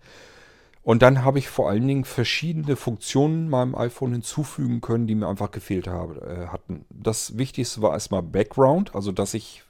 Und 0.82 1.02
dann 1.02 1.22
habe 1.22 1.38
ich 1.38 1.48
vor 1.48 1.68
allen 1.68 1.86
Dingen 1.86 2.06
verschiedene 2.06 2.74
Funktionen 2.74 3.50
meinem 3.50 3.74
iPhone 3.74 4.12
hinzufügen 4.12 4.80
können, 4.80 5.06
die 5.06 5.14
mir 5.14 5.28
einfach 5.28 5.50
gefehlt 5.50 5.86
habe, 5.86 6.22
äh, 6.22 6.46
hatten. 6.46 6.86
Das 6.88 7.36
Wichtigste 7.36 7.82
war 7.82 7.92
erstmal 7.92 8.22
Background, 8.22 8.94
also 8.94 9.12
dass 9.12 9.34
ich 9.34 9.64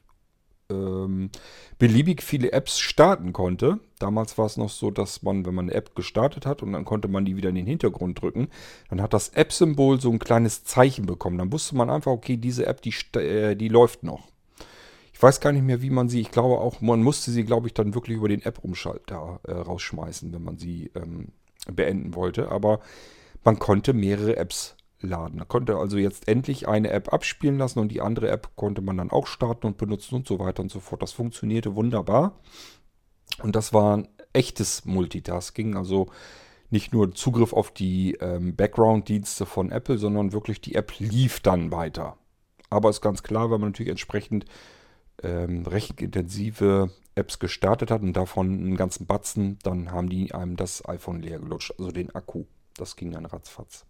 ähm, 0.71 1.31
beliebig 1.79 2.23
viele 2.23 2.53
Apps 2.53 2.79
starten 2.79 3.33
konnte. 3.33 3.81
Damals 3.99 4.37
war 4.39 4.47
es 4.47 4.57
noch 4.57 4.71
so, 4.71 4.91
dass 4.91 5.23
man, 5.23 5.47
wenn 5.47 5.55
man 5.55 5.67
eine 5.67 5.75
App 5.75 5.95
gestartet 5.95 6.47
hat 6.47 6.63
und 6.63 6.73
dann 6.73 6.85
konnte 6.85 7.09
man 7.09 7.25
die 7.25 7.37
wieder 7.37 7.49
in 7.49 7.55
den 7.55 7.67
Hintergrund 7.67 8.21
drücken, 8.21 8.49
dann 8.91 9.01
hat 9.01 9.15
das 9.15 9.31
App-Symbol 9.31 10.01
so 10.01 10.11
ein 10.11 10.19
kleines 10.19 10.65
Zeichen 10.65 11.07
bekommen. 11.07 11.39
Dann 11.39 11.53
wusste 11.53 11.77
man 11.77 11.91
einfach, 11.91 12.13
okay, 12.13 12.37
diese 12.37 12.67
App, 12.67 12.83
die, 12.83 12.95
äh, 13.19 13.55
die 13.55 13.69
läuft 13.69 14.03
noch. 14.03 14.29
Ich 15.13 15.23
weiß 15.23 15.41
gar 15.41 15.53
nicht 15.53 15.65
mehr, 15.65 15.83
wie 15.83 15.91
man 15.91 16.09
sie, 16.09 16.21
ich 16.21 16.31
glaube 16.31 16.59
auch, 16.59 16.81
man 16.81 17.03
musste 17.03 17.33
sie, 17.33 17.45
glaube 17.45 17.67
ich, 17.67 17.75
dann 17.75 17.95
wirklich 17.95 18.17
über 18.17 18.29
den 18.29 18.43
App-Umschalter 18.43 19.41
äh, 19.43 19.53
rausschmeißen, 19.53 20.33
wenn 20.33 20.45
man 20.45 20.59
sie 20.59 20.93
ähm, 20.95 21.33
beenden 21.73 22.15
wollte. 22.15 22.51
Aber 22.51 22.81
man 23.43 23.59
konnte 23.59 23.95
mehrere 23.95 24.37
Apps 24.37 24.77
laden. 25.01 25.39
Man 25.39 25.49
konnte 25.49 25.77
also 25.77 25.97
jetzt 25.97 26.29
endlich 26.29 26.69
eine 26.69 26.91
App 26.91 27.13
abspielen 27.13 27.59
lassen 27.59 27.79
und 27.79 27.89
die 27.89 28.01
andere 28.01 28.31
App 28.31 28.57
konnte 28.57 28.83
man 28.83 28.97
dann 28.97 29.11
auch 29.11 29.27
starten 29.27 29.67
und 29.67 29.79
benutzen 29.79 30.17
und 30.17 30.27
so 30.27 30.39
weiter 30.39 30.63
und 30.63 30.71
so 30.71 30.81
fort. 30.81 31.03
Das 31.03 31.13
funktionierte 31.13 31.75
wunderbar. 31.75 32.39
Und 33.43 33.55
das 33.55 33.73
war 33.73 33.97
ein 33.97 34.09
echtes 34.33 34.85
Multitasking, 34.85 35.77
also 35.77 36.09
nicht 36.71 36.93
nur 36.93 37.15
Zugriff 37.15 37.53
auf 37.53 37.71
die 37.71 38.15
ähm, 38.21 38.55
Background-Dienste 38.57 39.47
von 39.47 39.71
Apple, 39.71 39.99
sondern 39.99 40.33
wirklich 40.33 40.61
die 40.61 40.75
App 40.75 40.99
lief 40.99 41.41
dann 41.41 41.71
weiter. 41.73 42.17
Aber 42.71 42.91
ist 42.91 43.01
ganz 43.01 43.23
klar, 43.23 43.51
wenn 43.51 43.61
man 43.61 43.71
natürlich 43.71 43.91
entsprechend 43.91 44.45
ähm, 45.23 45.65
rechenintensive 45.67 46.91
Apps 47.15 47.39
gestartet 47.39 47.91
hat 47.91 48.03
und 48.03 48.13
davon 48.13 48.47
einen 48.47 48.77
ganzen 48.77 49.07
Batzen, 49.07 49.59
dann 49.63 49.91
haben 49.91 50.09
die 50.09 50.33
einem 50.35 50.57
das 50.57 50.87
iPhone 50.87 51.23
leer 51.23 51.39
gelutscht, 51.39 51.75
also 51.79 51.91
den 51.91 52.15
Akku. 52.15 52.45
Das 52.77 52.97
ging 52.97 53.13
dann 53.13 53.27
ratzfatz. 53.27 53.87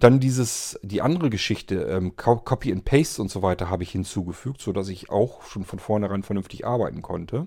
Dann 0.00 0.18
dieses, 0.18 0.80
die 0.82 1.02
andere 1.02 1.28
Geschichte, 1.28 1.82
ähm, 1.82 2.16
Copy 2.16 2.72
and 2.72 2.86
Paste 2.86 3.20
und 3.20 3.30
so 3.30 3.42
weiter 3.42 3.68
habe 3.68 3.82
ich 3.82 3.92
hinzugefügt, 3.92 4.60
sodass 4.62 4.88
ich 4.88 5.10
auch 5.10 5.42
schon 5.42 5.64
von 5.64 5.78
vornherein 5.78 6.22
vernünftig 6.22 6.66
arbeiten 6.66 7.02
konnte. 7.02 7.46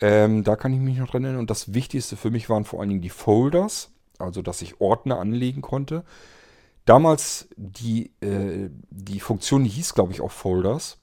Ähm, 0.00 0.44
da 0.44 0.56
kann 0.56 0.74
ich 0.74 0.78
mich 0.78 0.98
noch 0.98 1.08
dran 1.08 1.24
erinnern. 1.24 1.40
Und 1.40 1.50
das 1.50 1.72
Wichtigste 1.72 2.16
für 2.16 2.30
mich 2.30 2.50
waren 2.50 2.64
vor 2.64 2.80
allen 2.80 2.90
Dingen 2.90 3.00
die 3.00 3.08
Folders, 3.08 3.90
also 4.18 4.42
dass 4.42 4.60
ich 4.60 4.80
Ordner 4.80 5.18
anlegen 5.18 5.62
konnte. 5.62 6.04
Damals 6.84 7.48
die, 7.56 8.12
äh, 8.20 8.68
die 8.90 9.20
Funktion, 9.20 9.64
die 9.64 9.70
hieß, 9.70 9.94
glaube 9.94 10.12
ich, 10.12 10.20
auch 10.20 10.30
Folders. 10.30 10.98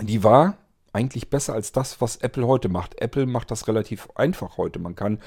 Die 0.00 0.24
war 0.24 0.56
eigentlich 0.94 1.28
besser 1.28 1.52
als 1.52 1.72
das, 1.72 2.00
was 2.00 2.16
Apple 2.16 2.46
heute 2.46 2.70
macht. 2.70 3.00
Apple 3.00 3.26
macht 3.26 3.50
das 3.50 3.68
relativ 3.68 4.08
einfach 4.14 4.56
heute. 4.56 4.78
Man 4.78 4.94
kann 4.94 5.20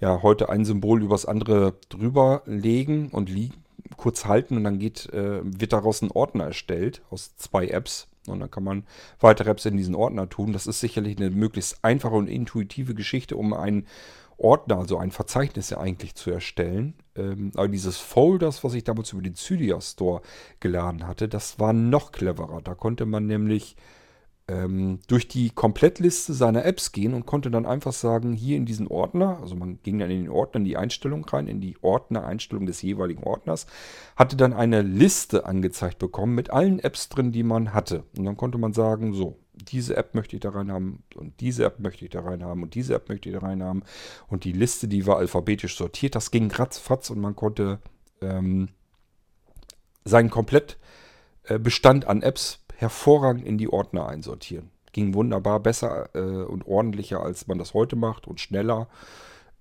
ja 0.00 0.22
heute 0.22 0.48
ein 0.48 0.64
Symbol 0.64 1.02
übers 1.02 1.26
andere 1.26 1.74
drüber 1.88 2.42
legen 2.46 3.10
und 3.10 3.28
liegen, 3.28 3.62
kurz 3.96 4.24
halten 4.24 4.56
und 4.56 4.64
dann 4.64 4.78
geht, 4.78 5.12
äh, 5.12 5.40
wird 5.42 5.72
daraus 5.72 6.02
ein 6.02 6.10
Ordner 6.10 6.44
erstellt 6.44 7.02
aus 7.10 7.36
zwei 7.36 7.68
Apps. 7.68 8.08
Und 8.26 8.40
dann 8.40 8.50
kann 8.50 8.64
man 8.64 8.84
weitere 9.18 9.50
Apps 9.50 9.64
in 9.64 9.76
diesen 9.76 9.94
Ordner 9.94 10.28
tun. 10.28 10.52
Das 10.52 10.66
ist 10.66 10.80
sicherlich 10.80 11.16
eine 11.16 11.30
möglichst 11.30 11.82
einfache 11.84 12.14
und 12.14 12.28
intuitive 12.28 12.94
Geschichte, 12.94 13.36
um 13.36 13.54
einen 13.54 13.86
Ordner, 14.36 14.78
also 14.78 14.96
ein 14.96 15.10
Verzeichnis 15.10 15.70
ja 15.70 15.78
eigentlich 15.78 16.14
zu 16.14 16.30
erstellen. 16.30 16.94
Ähm, 17.14 17.52
aber 17.54 17.68
dieses 17.68 17.98
Folders, 17.98 18.64
was 18.64 18.74
ich 18.74 18.84
damals 18.84 19.12
über 19.12 19.22
den 19.22 19.34
Cydia 19.34 19.80
Store 19.80 20.22
geladen 20.60 21.06
hatte, 21.06 21.28
das 21.28 21.58
war 21.58 21.72
noch 21.72 22.12
cleverer. 22.12 22.60
Da 22.62 22.74
konnte 22.74 23.04
man 23.06 23.26
nämlich 23.26 23.76
ähm, 24.50 24.98
durch 25.06 25.28
die 25.28 25.50
Komplettliste 25.50 26.34
seiner 26.34 26.64
Apps 26.64 26.90
gehen 26.90 27.14
und 27.14 27.24
konnte 27.24 27.50
dann 27.50 27.66
einfach 27.66 27.92
sagen, 27.92 28.32
hier 28.32 28.56
in 28.56 28.66
diesen 28.66 28.88
Ordner, 28.88 29.38
also 29.40 29.54
man 29.54 29.78
ging 29.82 29.98
dann 29.98 30.10
in 30.10 30.24
den 30.24 30.30
Ordner, 30.30 30.58
in 30.58 30.64
die 30.64 30.76
Einstellung 30.76 31.24
rein, 31.24 31.46
in 31.46 31.60
die 31.60 31.76
Ordner-Einstellung 31.80 32.66
des 32.66 32.82
jeweiligen 32.82 33.22
Ordners, 33.22 33.66
hatte 34.16 34.36
dann 34.36 34.52
eine 34.52 34.82
Liste 34.82 35.46
angezeigt 35.46 36.00
bekommen 36.00 36.34
mit 36.34 36.50
allen 36.50 36.80
Apps 36.80 37.08
drin, 37.08 37.30
die 37.30 37.44
man 37.44 37.72
hatte. 37.72 38.02
Und 38.16 38.24
dann 38.24 38.36
konnte 38.36 38.58
man 38.58 38.72
sagen, 38.72 39.12
so, 39.12 39.38
diese 39.54 39.96
App 39.96 40.14
möchte 40.14 40.36
ich 40.36 40.40
da 40.40 40.50
rein 40.50 40.72
haben 40.72 41.04
und 41.14 41.40
diese 41.40 41.64
App 41.64 41.78
möchte 41.78 42.04
ich 42.04 42.10
da 42.10 42.20
rein 42.20 42.42
haben 42.42 42.62
und 42.62 42.74
diese 42.74 42.94
App 42.94 43.08
möchte 43.08 43.28
ich 43.28 43.34
da 43.34 43.40
rein 43.40 43.62
haben. 43.62 43.84
Und 44.28 44.44
die 44.44 44.52
Liste, 44.52 44.88
die 44.88 45.06
war 45.06 45.18
alphabetisch 45.18 45.76
sortiert. 45.76 46.16
Das 46.16 46.30
ging 46.30 46.50
ratzfatz 46.50 47.10
und 47.10 47.20
man 47.20 47.36
konnte 47.36 47.78
ähm, 48.20 48.68
seinen 50.04 50.30
Komplettbestand 50.30 52.06
an 52.06 52.22
Apps 52.22 52.60
hervorragend 52.80 53.44
in 53.44 53.58
die 53.58 53.68
Ordner 53.68 54.06
einsortieren. 54.06 54.70
Ging 54.92 55.14
wunderbar, 55.14 55.60
besser 55.60 56.08
äh, 56.14 56.44
und 56.44 56.66
ordentlicher, 56.66 57.20
als 57.22 57.46
man 57.46 57.58
das 57.58 57.74
heute 57.74 57.94
macht 57.94 58.26
und 58.26 58.40
schneller. 58.40 58.88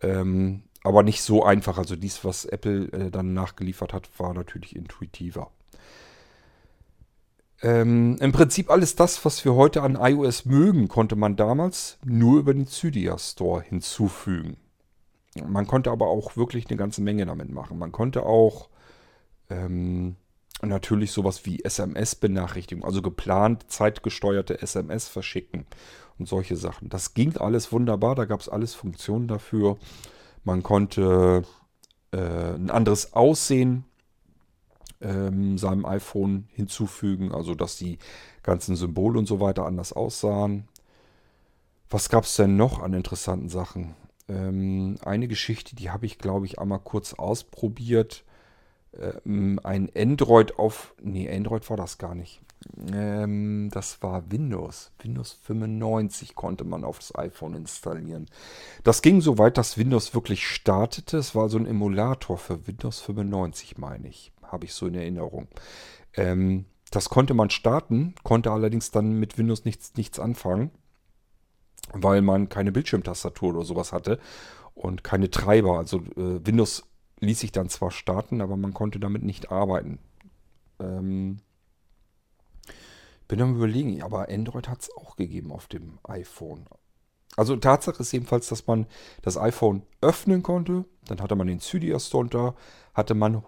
Ähm, 0.01 0.63
aber 0.83 1.03
nicht 1.03 1.21
so 1.21 1.43
einfach. 1.43 1.77
Also 1.77 1.97
dies, 1.97 2.23
was 2.23 2.45
Apple 2.45 2.85
äh, 2.93 3.11
dann 3.11 3.33
nachgeliefert 3.33 3.93
hat, 3.93 4.09
war 4.17 4.33
natürlich 4.33 4.73
intuitiver. 4.73 5.51
Ähm, 7.61 8.15
Im 8.21 8.31
Prinzip 8.31 8.69
alles 8.69 8.95
das, 8.95 9.25
was 9.25 9.43
wir 9.43 9.53
heute 9.53 9.83
an 9.83 9.97
iOS 9.99 10.45
mögen, 10.45 10.87
konnte 10.87 11.17
man 11.17 11.35
damals 11.35 11.97
nur 12.05 12.39
über 12.39 12.53
den 12.53 12.67
Cydia 12.67 13.17
Store 13.17 13.61
hinzufügen. 13.61 14.55
Man 15.45 15.67
konnte 15.67 15.91
aber 15.91 16.07
auch 16.07 16.37
wirklich 16.37 16.69
eine 16.69 16.77
ganze 16.77 17.01
Menge 17.01 17.25
damit 17.25 17.49
machen. 17.49 17.77
Man 17.77 17.91
konnte 17.91 18.23
auch 18.23 18.69
ähm, 19.49 20.15
natürlich 20.61 21.11
sowas 21.11 21.45
wie 21.45 21.63
SMS-Benachrichtigung, 21.63 22.83
also 22.83 23.01
geplant 23.01 23.65
zeitgesteuerte 23.69 24.61
SMS 24.61 25.07
verschicken 25.07 25.65
und 26.17 26.27
solche 26.27 26.55
Sachen. 26.55 26.89
Das 26.89 27.13
ging 27.13 27.37
alles 27.37 27.71
wunderbar, 27.71 28.15
da 28.15 28.25
gab 28.25 28.41
es 28.41 28.49
alles 28.49 28.73
Funktionen 28.73 29.27
dafür. 29.27 29.77
Man 30.43 30.63
konnte 30.63 31.43
äh, 32.11 32.17
ein 32.55 32.69
anderes 32.69 33.13
Aussehen 33.13 33.85
ähm, 35.01 35.57
seinem 35.57 35.85
iPhone 35.85 36.47
hinzufügen, 36.51 37.31
also 37.31 37.55
dass 37.55 37.77
die 37.77 37.97
ganzen 38.43 38.75
Symbole 38.75 39.19
und 39.19 39.27
so 39.27 39.39
weiter 39.39 39.65
anders 39.65 39.93
aussahen. 39.93 40.67
Was 41.89 42.09
gab 42.09 42.25
es 42.25 42.35
denn 42.35 42.55
noch 42.55 42.81
an 42.81 42.93
interessanten 42.93 43.49
Sachen? 43.49 43.95
Ähm, 44.27 44.97
eine 45.03 45.27
Geschichte, 45.27 45.75
die 45.75 45.89
habe 45.89 46.05
ich, 46.05 46.19
glaube 46.19 46.45
ich, 46.45 46.59
einmal 46.59 46.79
kurz 46.79 47.13
ausprobiert. 47.13 48.23
Ähm, 48.97 49.59
ein 49.63 49.89
Android 49.95 50.57
auf. 50.57 50.95
Nee, 51.01 51.29
Android 51.29 51.69
war 51.69 51.77
das 51.77 51.97
gar 51.97 52.15
nicht. 52.15 52.41
Ähm, 52.93 53.69
das 53.71 54.01
war 54.01 54.31
Windows. 54.31 54.91
Windows 55.01 55.33
95 55.43 56.35
konnte 56.35 56.63
man 56.63 56.83
auf 56.83 56.99
das 56.99 57.15
iPhone 57.15 57.55
installieren. 57.55 58.27
Das 58.83 59.01
ging 59.01 59.21
so 59.21 59.37
weit, 59.37 59.57
dass 59.57 59.77
Windows 59.77 60.13
wirklich 60.13 60.47
startete. 60.47 61.17
Es 61.17 61.35
war 61.35 61.49
so 61.49 61.57
ein 61.57 61.65
Emulator 61.65 62.37
für 62.37 62.67
Windows 62.67 62.99
95, 62.99 63.77
meine 63.77 64.07
ich 64.07 64.33
habe 64.51 64.65
ich 64.65 64.73
so 64.73 64.87
in 64.87 64.95
Erinnerung. 64.95 65.47
Ähm, 66.15 66.65
das 66.91 67.09
konnte 67.09 67.33
man 67.33 67.49
starten, 67.49 68.15
konnte 68.23 68.51
allerdings 68.51 68.91
dann 68.91 69.13
mit 69.19 69.37
Windows 69.37 69.65
nichts, 69.65 69.95
nichts 69.95 70.19
anfangen, 70.19 70.71
weil 71.93 72.21
man 72.21 72.49
keine 72.49 72.71
Bildschirmtastatur 72.71 73.55
oder 73.55 73.63
sowas 73.63 73.93
hatte 73.93 74.19
und 74.73 75.03
keine 75.03 75.29
Treiber. 75.29 75.77
Also 75.77 75.97
äh, 76.15 76.45
Windows 76.45 76.83
ließ 77.19 77.39
sich 77.39 77.51
dann 77.51 77.69
zwar 77.69 77.91
starten, 77.91 78.41
aber 78.41 78.57
man 78.57 78.73
konnte 78.73 78.99
damit 78.99 79.23
nicht 79.23 79.51
arbeiten. 79.51 79.99
Ähm, 80.79 81.37
bin 83.27 83.41
am 83.41 83.55
überlegen, 83.55 84.01
aber 84.01 84.29
Android 84.29 84.67
hat 84.67 84.81
es 84.81 84.95
auch 84.95 85.15
gegeben 85.15 85.51
auf 85.51 85.67
dem 85.67 85.99
iPhone. 86.03 86.65
Also 87.35 87.55
Tatsache 87.55 88.01
ist 88.01 88.11
jedenfalls, 88.11 88.47
dass 88.49 88.65
man 88.67 88.87
das 89.21 89.37
iPhone 89.37 89.83
öffnen 90.01 90.41
konnte. 90.41 90.85
Dann 91.05 91.21
hatte 91.21 91.35
man 91.35 91.47
den 91.47 91.59
Cydia 91.59 91.99
Store 91.99 92.23
und 92.23 92.33
da 92.33 92.55
hatte 92.93 93.13
man 93.13 93.43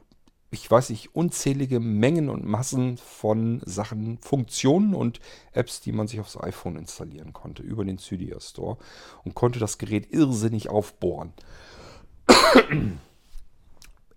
ich 0.53 0.69
weiß 0.69 0.89
nicht, 0.89 1.15
unzählige 1.15 1.79
Mengen 1.79 2.29
und 2.29 2.45
Massen 2.45 2.97
von 2.97 3.61
Sachen, 3.65 4.17
Funktionen 4.19 4.93
und 4.93 5.21
Apps, 5.53 5.79
die 5.79 5.93
man 5.93 6.07
sich 6.07 6.19
aufs 6.19 6.37
iPhone 6.37 6.75
installieren 6.75 7.31
konnte 7.31 7.63
über 7.63 7.85
den 7.85 7.97
Cydia 7.97 8.39
Store 8.41 8.77
und 9.23 9.33
konnte 9.33 9.59
das 9.59 9.77
Gerät 9.77 10.11
irrsinnig 10.11 10.69
aufbohren. 10.69 11.33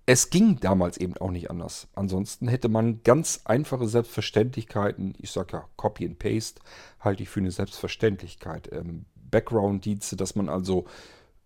Es 0.07 0.29
ging 0.29 0.61
damals 0.61 0.99
eben 0.99 1.17
auch 1.17 1.31
nicht 1.31 1.51
anders. 1.51 1.89
Ansonsten 1.95 2.47
hätte 2.49 2.69
man 2.69 3.03
ganz 3.05 3.41
einfache 3.45 3.89
Selbstverständlichkeiten, 3.89 5.15
ich 5.19 5.31
sage 5.31 5.55
ja 5.55 5.69
Copy 5.77 6.05
and 6.05 6.19
Paste, 6.19 6.61
halte 7.01 7.23
ich 7.23 7.31
für 7.31 7.41
eine 7.41 7.51
Selbstverständlichkeit. 7.51 8.71
Ähm, 8.73 9.07
Background-Dienste, 9.31 10.17
dass 10.17 10.37
man 10.37 10.51
also 10.51 10.85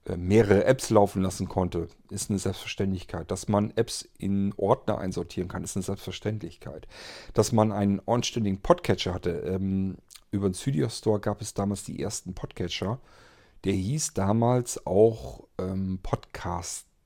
äh, 0.07 0.17
mehrere 0.17 0.65
Apps 0.65 0.91
laufen 0.91 1.23
lassen 1.23 1.49
konnte, 1.49 1.89
ist 2.11 2.31
eine 2.31 2.41
Selbstverständlichkeit. 2.41 3.31
Dass 3.31 3.47
man 3.47 3.73
Apps 3.77 4.09
in 4.19 4.53
Ordner 4.57 4.99
einsortieren 4.99 5.49
kann, 5.49 5.63
ist 5.63 5.77
eine 5.77 5.85
Selbstverständlichkeit. 5.85 6.89
Dass 7.35 7.53
man 7.53 7.71
einen 7.71 8.01
anständigen 8.09 8.61
Podcatcher 8.61 9.15
hatte. 9.15 9.31
Ähm, 9.31 9.99
über 10.33 10.49
den 10.49 10.55
Studio 10.55 10.89
Store 10.89 11.21
gab 11.21 11.41
es 11.41 11.55
damals 11.55 11.85
die 11.85 12.03
ersten 12.03 12.35
Podcatcher. 12.35 12.99
Der 13.65 13.73
hieß 13.73 14.15
damals 14.15 14.85
auch 14.85 15.47
ähm, 15.59 16.01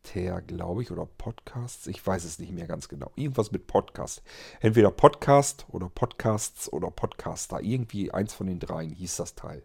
Podcaster, 0.03 0.43
glaube 0.43 0.83
ich, 0.83 0.91
oder 0.91 1.07
Podcasts. 1.07 1.87
Ich 1.87 2.05
weiß 2.05 2.25
es 2.25 2.39
nicht 2.39 2.53
mehr 2.53 2.67
ganz 2.67 2.89
genau. 2.89 3.11
Irgendwas 3.15 3.53
mit 3.53 3.67
Podcast. 3.67 4.23
Entweder 4.61 4.91
Podcast 4.91 5.65
oder 5.71 5.89
Podcasts 5.89 6.73
oder 6.73 6.91
Podcaster. 6.91 7.61
Irgendwie 7.61 8.11
eins 8.11 8.35
von 8.35 8.47
den 8.47 8.59
dreien 8.59 8.91
hieß 8.91 9.17
das 9.17 9.35
Teil. 9.35 9.63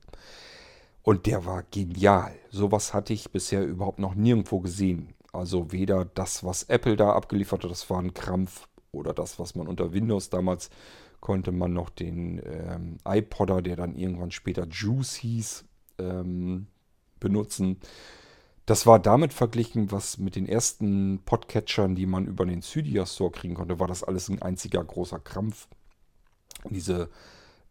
Und 1.04 1.26
der 1.26 1.46
war 1.46 1.64
genial. 1.64 2.36
Sowas 2.50 2.94
hatte 2.94 3.14
ich 3.14 3.32
bisher 3.32 3.66
überhaupt 3.66 4.00
noch 4.00 4.16
nirgendwo 4.16 4.60
gesehen. 4.60 5.16
Also 5.34 5.72
weder 5.72 6.06
das, 6.06 6.44
was 6.44 6.64
Apple 6.64 6.96
da 6.96 7.14
abgeliefert 7.14 7.64
hat, 7.64 7.72
das 7.72 7.90
war 7.90 8.00
ein 8.00 8.14
Krampf, 8.14 8.68
oder 8.92 9.14
das, 9.14 9.40
was 9.40 9.56
man 9.56 9.68
unter 9.68 9.92
Windows 9.92 10.30
damals 10.30 10.70
konnte 11.20 11.52
man 11.52 11.74
noch 11.74 11.90
den 11.90 12.42
ähm, 12.46 12.98
iPodder, 13.06 13.62
der 13.62 13.76
dann 13.76 13.96
irgendwann 13.96 14.32
später 14.32 14.68
Juice 14.68 15.16
hieß, 15.16 15.66
ähm, 16.00 16.68
benutzen. 17.20 17.80
Das 18.68 18.86
war 18.86 19.00
damit 19.00 19.32
verglichen, 19.32 19.94
was 19.94 20.18
mit 20.18 20.36
den 20.36 20.46
ersten 20.46 21.22
Podcatchern, 21.24 21.96
die 21.96 22.06
man 22.06 22.26
über 22.26 22.46
den 22.46 22.62
Cydia 22.62 23.06
Store 23.06 23.32
kriegen 23.32 23.54
konnte, 23.54 23.80
war 23.80 23.88
das 23.88 24.04
alles 24.04 24.28
ein 24.28 24.42
einziger 24.42 24.84
großer 24.84 25.20
Krampf. 25.20 25.70
Diese 26.70 27.10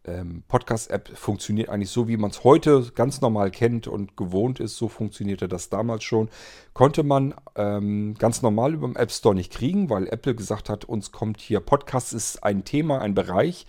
ähm, 0.05 0.41
Podcast-App 0.47 1.15
funktioniert 1.15 1.69
eigentlich 1.69 1.91
so, 1.91 2.07
wie 2.07 2.17
man 2.17 2.31
es 2.31 2.43
heute 2.43 2.91
ganz 2.95 3.21
normal 3.21 3.51
kennt 3.51 3.87
und 3.87 4.17
gewohnt 4.17 4.59
ist. 4.59 4.75
So 4.75 4.89
funktionierte 4.89 5.47
das 5.47 5.69
damals 5.69 6.03
schon. 6.03 6.29
Konnte 6.73 7.03
man 7.03 7.35
ähm, 7.55 8.15
ganz 8.17 8.41
normal 8.41 8.73
über 8.73 8.87
den 8.87 8.95
App 8.95 9.11
Store 9.11 9.35
nicht 9.35 9.53
kriegen, 9.53 9.91
weil 9.91 10.07
Apple 10.07 10.33
gesagt 10.33 10.67
hat, 10.67 10.83
uns 10.83 11.11
kommt 11.11 11.41
hier 11.41 11.59
Podcast 11.59 12.11
ist 12.11 12.43
ein 12.43 12.63
Thema, 12.63 13.01
ein 13.01 13.13
Bereich. 13.13 13.67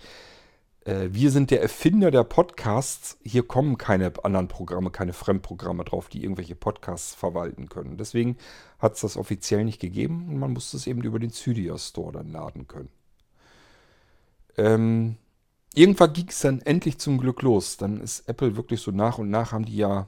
Äh, 0.85 1.09
wir 1.11 1.31
sind 1.31 1.51
der 1.51 1.61
Erfinder 1.61 2.11
der 2.11 2.23
Podcasts. 2.23 3.17
Hier 3.23 3.43
kommen 3.43 3.77
keine 3.77 4.11
anderen 4.23 4.47
Programme, 4.47 4.91
keine 4.91 5.13
Fremdprogramme 5.13 5.83
drauf, 5.83 6.09
die 6.09 6.23
irgendwelche 6.23 6.55
Podcasts 6.55 7.13
verwalten 7.15 7.69
können. 7.69 7.97
Deswegen 7.97 8.37
hat 8.79 8.95
es 8.95 9.01
das 9.01 9.17
offiziell 9.17 9.63
nicht 9.65 9.79
gegeben 9.79 10.27
und 10.29 10.39
man 10.39 10.53
musste 10.53 10.77
es 10.77 10.87
eben 10.87 11.01
über 11.03 11.19
den 11.19 11.31
Cydia 11.31 11.77
Store 11.77 12.11
dann 12.11 12.31
laden 12.31 12.67
können. 12.67 12.89
Ähm, 14.57 15.17
irgendwann 15.73 16.13
ging 16.13 16.27
es 16.29 16.39
dann 16.39 16.61
endlich 16.61 16.97
zum 16.99 17.17
Glück 17.17 17.41
los. 17.41 17.77
Dann 17.77 18.01
ist 18.01 18.27
Apple 18.27 18.55
wirklich 18.55 18.81
so 18.81 18.91
nach 18.91 19.17
und 19.17 19.29
nach 19.29 19.51
haben 19.51 19.65
die 19.65 19.77
ja 19.77 20.07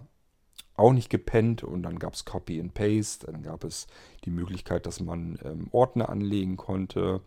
auch 0.76 0.94
nicht 0.94 1.10
gepennt 1.10 1.64
und 1.64 1.84
dann 1.84 2.00
gab 2.00 2.14
es 2.14 2.26
Copy 2.26 2.60
and 2.60 2.74
Paste, 2.74 3.28
dann 3.28 3.44
gab 3.44 3.64
es 3.64 3.88
die 4.26 4.32
Möglichkeit, 4.32 4.86
dass 4.86 5.00
man 5.00 5.38
ähm, 5.44 5.68
Ordner 5.72 6.10
anlegen 6.10 6.58
konnte. 6.58 7.22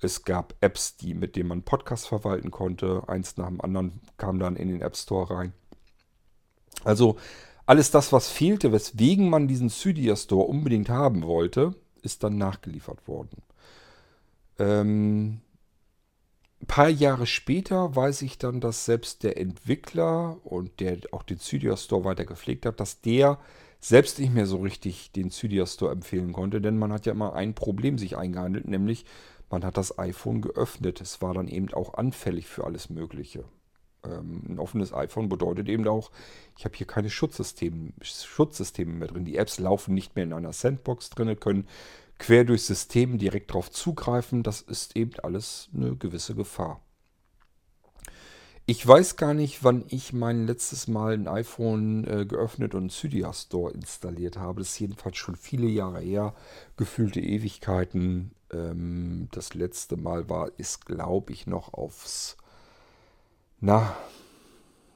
Es 0.00 0.24
gab 0.24 0.54
Apps, 0.60 0.96
die, 0.96 1.14
mit 1.14 1.34
denen 1.34 1.48
man 1.48 1.62
Podcasts 1.62 2.06
verwalten 2.06 2.50
konnte. 2.50 3.02
Eins 3.08 3.36
nach 3.36 3.48
dem 3.48 3.60
anderen 3.60 4.00
kam 4.16 4.38
dann 4.38 4.56
in 4.56 4.68
den 4.68 4.80
App 4.80 4.96
Store 4.96 5.30
rein. 5.30 5.52
Also 6.84 7.16
alles 7.66 7.90
das, 7.90 8.12
was 8.12 8.30
fehlte, 8.30 8.72
weswegen 8.72 9.28
man 9.28 9.48
diesen 9.48 9.70
Cydia 9.70 10.16
Store 10.16 10.46
unbedingt 10.46 10.88
haben 10.88 11.22
wollte, 11.22 11.74
ist 12.02 12.22
dann 12.22 12.38
nachgeliefert 12.38 13.06
worden. 13.08 13.42
Ähm, 14.58 15.40
ein 16.60 16.66
paar 16.66 16.88
Jahre 16.88 17.26
später 17.26 17.94
weiß 17.94 18.22
ich 18.22 18.38
dann, 18.38 18.60
dass 18.60 18.84
selbst 18.84 19.22
der 19.22 19.38
Entwickler 19.38 20.38
und 20.44 20.80
der 20.80 20.98
auch 21.12 21.22
den 21.22 21.38
Cydia 21.38 21.76
Store 21.76 22.04
weiter 22.04 22.24
gepflegt 22.24 22.66
hat, 22.66 22.80
dass 22.80 23.00
der 23.00 23.38
selbst 23.80 24.18
nicht 24.18 24.34
mehr 24.34 24.46
so 24.46 24.56
richtig 24.56 25.12
den 25.12 25.30
Cydia 25.30 25.66
Store 25.66 25.92
empfehlen 25.92 26.32
konnte, 26.32 26.60
denn 26.60 26.78
man 26.78 26.92
hat 26.92 27.06
ja 27.06 27.12
immer 27.12 27.34
ein 27.34 27.54
Problem 27.54 27.96
sich 27.96 28.16
eingehandelt, 28.16 28.66
nämlich 28.66 29.04
man 29.50 29.64
hat 29.64 29.76
das 29.76 29.98
iPhone 29.98 30.42
geöffnet. 30.42 31.00
Es 31.00 31.22
war 31.22 31.34
dann 31.34 31.48
eben 31.48 31.72
auch 31.72 31.94
anfällig 31.94 32.46
für 32.46 32.64
alles 32.64 32.90
Mögliche. 32.90 33.44
Ähm, 34.04 34.42
ein 34.48 34.58
offenes 34.58 34.92
iPhone 34.92 35.28
bedeutet 35.28 35.68
eben 35.68 35.86
auch, 35.88 36.10
ich 36.56 36.64
habe 36.64 36.76
hier 36.76 36.86
keine 36.86 37.10
Schutzsysteme, 37.10 37.92
Schutzsysteme 38.00 38.92
mehr 38.92 39.08
drin. 39.08 39.24
Die 39.24 39.36
Apps 39.36 39.58
laufen 39.58 39.94
nicht 39.94 40.16
mehr 40.16 40.24
in 40.24 40.32
einer 40.32 40.52
Sandbox 40.52 41.10
drin, 41.10 41.38
können 41.40 41.66
quer 42.18 42.44
durchs 42.44 42.66
System 42.66 43.18
direkt 43.18 43.50
darauf 43.50 43.70
zugreifen, 43.70 44.42
das 44.42 44.60
ist 44.60 44.96
eben 44.96 45.12
alles 45.22 45.68
eine 45.74 45.96
gewisse 45.96 46.34
Gefahr. 46.34 46.80
Ich 48.66 48.86
weiß 48.86 49.16
gar 49.16 49.32
nicht, 49.32 49.64
wann 49.64 49.84
ich 49.88 50.12
mein 50.12 50.46
letztes 50.46 50.88
Mal 50.88 51.14
ein 51.14 51.26
iPhone 51.26 52.04
äh, 52.04 52.26
geöffnet 52.26 52.74
und 52.74 52.80
einen 52.80 52.90
Cydia 52.90 53.32
Store 53.32 53.72
installiert 53.72 54.36
habe. 54.36 54.60
Das 54.60 54.70
ist 54.70 54.78
jedenfalls 54.78 55.16
schon 55.16 55.36
viele 55.36 55.68
Jahre 55.68 56.00
her, 56.00 56.34
gefühlte 56.76 57.20
Ewigkeiten. 57.20 58.32
Ähm, 58.52 59.28
das 59.32 59.54
letzte 59.54 59.96
Mal 59.96 60.28
war, 60.28 60.50
ist 60.58 60.86
glaube 60.86 61.32
ich 61.32 61.46
noch 61.46 61.74
aufs, 61.74 62.36
na, 63.60 63.96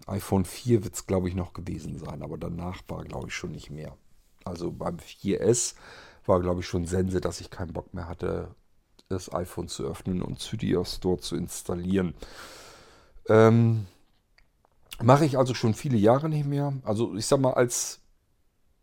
iPhone 0.07 0.45
4 0.45 0.85
wird 0.85 0.95
es 0.95 1.07
glaube 1.07 1.29
ich 1.29 1.35
noch 1.35 1.53
gewesen 1.53 1.99
sein, 1.99 2.23
aber 2.23 2.39
danach 2.39 2.83
war 2.89 3.05
glaube 3.05 3.29
ich 3.29 3.35
schon 3.35 3.53
nicht 3.53 3.71
mehr. 3.71 3.97
Also 4.45 4.73
beim 4.73 4.97
4S 4.97 5.75
war, 6.27 6.41
glaube 6.41 6.61
ich, 6.61 6.67
schon 6.67 6.87
Sense, 6.87 7.21
dass 7.21 7.41
ich 7.41 7.51
keinen 7.51 7.73
Bock 7.73 7.95
mehr 7.95 8.09
hatte, 8.09 8.55
das 9.09 9.33
iPhone 9.33 9.69
zu 9.69 9.85
öffnen 9.85 10.23
und 10.23 10.41
Cydia 10.41 10.85
Store 10.85 11.19
zu 11.19 11.37
installieren. 11.37 12.15
Ähm, 13.29 13.87
Mache 15.01 15.25
ich 15.25 15.37
also 15.37 15.55
schon 15.55 15.75
viele 15.75 15.97
Jahre 15.97 16.29
nicht 16.29 16.47
mehr. 16.47 16.73
Also 16.85 17.15
ich 17.17 17.27
sag 17.27 17.41
mal, 17.41 17.55
als 17.55 18.01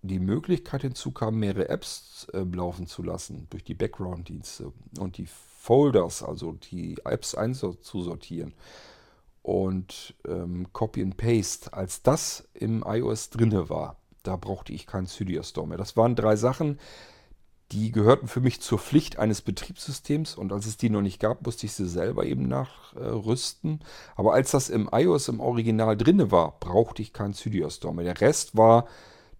die 0.01 0.19
Möglichkeit 0.19 0.81
hinzukam, 0.81 1.39
mehrere 1.39 1.69
Apps 1.69 2.27
äh, 2.33 2.39
laufen 2.39 2.87
zu 2.87 3.03
lassen 3.03 3.47
durch 3.49 3.63
die 3.63 3.73
Background-Dienste 3.73 4.71
und 4.97 5.17
die 5.17 5.27
Folders, 5.27 6.23
also 6.23 6.53
die 6.53 6.97
Apps 7.03 7.35
einzusortieren 7.35 8.53
und 9.41 10.15
ähm, 10.27 10.67
Copy 10.73 11.01
and 11.01 11.17
Paste, 11.17 11.73
als 11.73 12.01
das 12.01 12.47
im 12.53 12.83
iOS 12.85 13.29
drinne 13.29 13.69
war, 13.69 13.97
da 14.23 14.35
brauchte 14.35 14.73
ich 14.73 14.85
keinen 14.85 15.07
Cydia 15.07 15.43
Store 15.43 15.67
mehr. 15.67 15.77
Das 15.77 15.97
waren 15.97 16.15
drei 16.15 16.35
Sachen, 16.35 16.79
die 17.71 17.91
gehörten 17.91 18.27
für 18.27 18.41
mich 18.41 18.61
zur 18.61 18.79
Pflicht 18.79 19.19
eines 19.19 19.41
Betriebssystems 19.41 20.35
und 20.35 20.51
als 20.51 20.65
es 20.65 20.77
die 20.77 20.89
noch 20.89 21.01
nicht 21.01 21.19
gab, 21.19 21.45
musste 21.45 21.67
ich 21.67 21.73
sie 21.73 21.87
selber 21.87 22.25
eben 22.25 22.47
nachrüsten. 22.47 23.79
Aber 24.15 24.33
als 24.33 24.51
das 24.51 24.69
im 24.69 24.89
iOS 24.91 25.27
im 25.27 25.39
Original 25.39 25.95
drinne 25.95 26.31
war, 26.31 26.59
brauchte 26.59 27.01
ich 27.01 27.13
keinen 27.13 27.33
Cydia 27.33 27.69
Store 27.69 27.93
mehr. 27.93 28.05
Der 28.05 28.21
Rest 28.21 28.57
war 28.57 28.87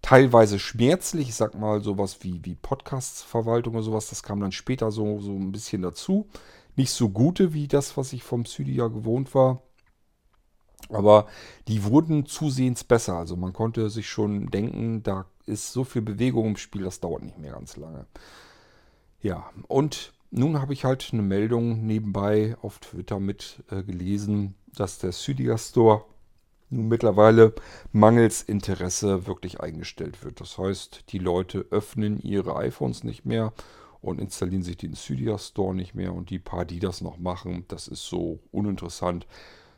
teilweise 0.02 0.58
schmerzlich. 0.58 1.28
Ich 1.28 1.34
sag 1.34 1.54
mal 1.54 1.80
sowas 1.82 2.18
wie, 2.22 2.44
wie 2.44 2.54
Podcasts-Verwaltung 2.54 3.74
oder 3.74 3.82
sowas. 3.82 4.08
Das 4.10 4.22
kam 4.22 4.40
dann 4.40 4.52
später 4.52 4.90
so, 4.90 5.20
so 5.20 5.32
ein 5.32 5.52
bisschen 5.52 5.82
dazu. 5.82 6.28
Nicht 6.76 6.92
so 6.92 7.08
gute 7.08 7.52
wie 7.52 7.68
das, 7.68 7.96
was 7.96 8.12
ich 8.12 8.22
vom 8.22 8.44
Cydia 8.44 8.88
gewohnt 8.88 9.34
war. 9.34 9.62
Aber 10.88 11.26
die 11.68 11.84
wurden 11.84 12.26
zusehends 12.26 12.84
besser. 12.84 13.14
Also 13.14 13.36
man 13.36 13.52
konnte 13.52 13.90
sich 13.90 14.08
schon 14.08 14.50
denken, 14.50 15.02
da 15.02 15.26
ist 15.46 15.72
so 15.72 15.84
viel 15.84 16.02
Bewegung 16.02 16.46
im 16.46 16.56
Spiel, 16.56 16.82
das 16.82 17.00
dauert 17.00 17.22
nicht 17.22 17.38
mehr 17.38 17.52
ganz 17.52 17.76
lange. 17.76 18.06
Ja, 19.20 19.50
und 19.68 20.12
nun 20.30 20.60
habe 20.60 20.72
ich 20.72 20.84
halt 20.84 21.10
eine 21.12 21.22
Meldung 21.22 21.84
nebenbei 21.84 22.56
auf 22.62 22.78
Twitter 22.78 23.20
mit 23.20 23.62
äh, 23.70 23.82
gelesen, 23.82 24.54
dass 24.74 24.98
der 24.98 25.12
Cydia 25.12 25.58
Store 25.58 26.04
nun 26.70 26.88
mittlerweile 26.88 27.52
mangels 27.92 28.42
Interesse 28.42 29.26
wirklich 29.26 29.60
eingestellt 29.60 30.24
wird. 30.24 30.40
Das 30.40 30.58
heißt, 30.58 31.04
die 31.10 31.18
Leute 31.18 31.66
öffnen 31.70 32.20
ihre 32.20 32.56
iPhones 32.56 33.04
nicht 33.04 33.26
mehr 33.26 33.52
und 34.00 34.20
installieren 34.20 34.62
sich 34.62 34.76
den 34.76 34.94
Cydia 34.94 35.38
Store 35.38 35.74
nicht 35.74 35.94
mehr. 35.94 36.14
Und 36.14 36.30
die 36.30 36.38
paar, 36.38 36.64
die 36.64 36.78
das 36.78 37.00
noch 37.00 37.18
machen, 37.18 37.64
das 37.68 37.88
ist 37.88 38.06
so 38.06 38.40
uninteressant, 38.50 39.26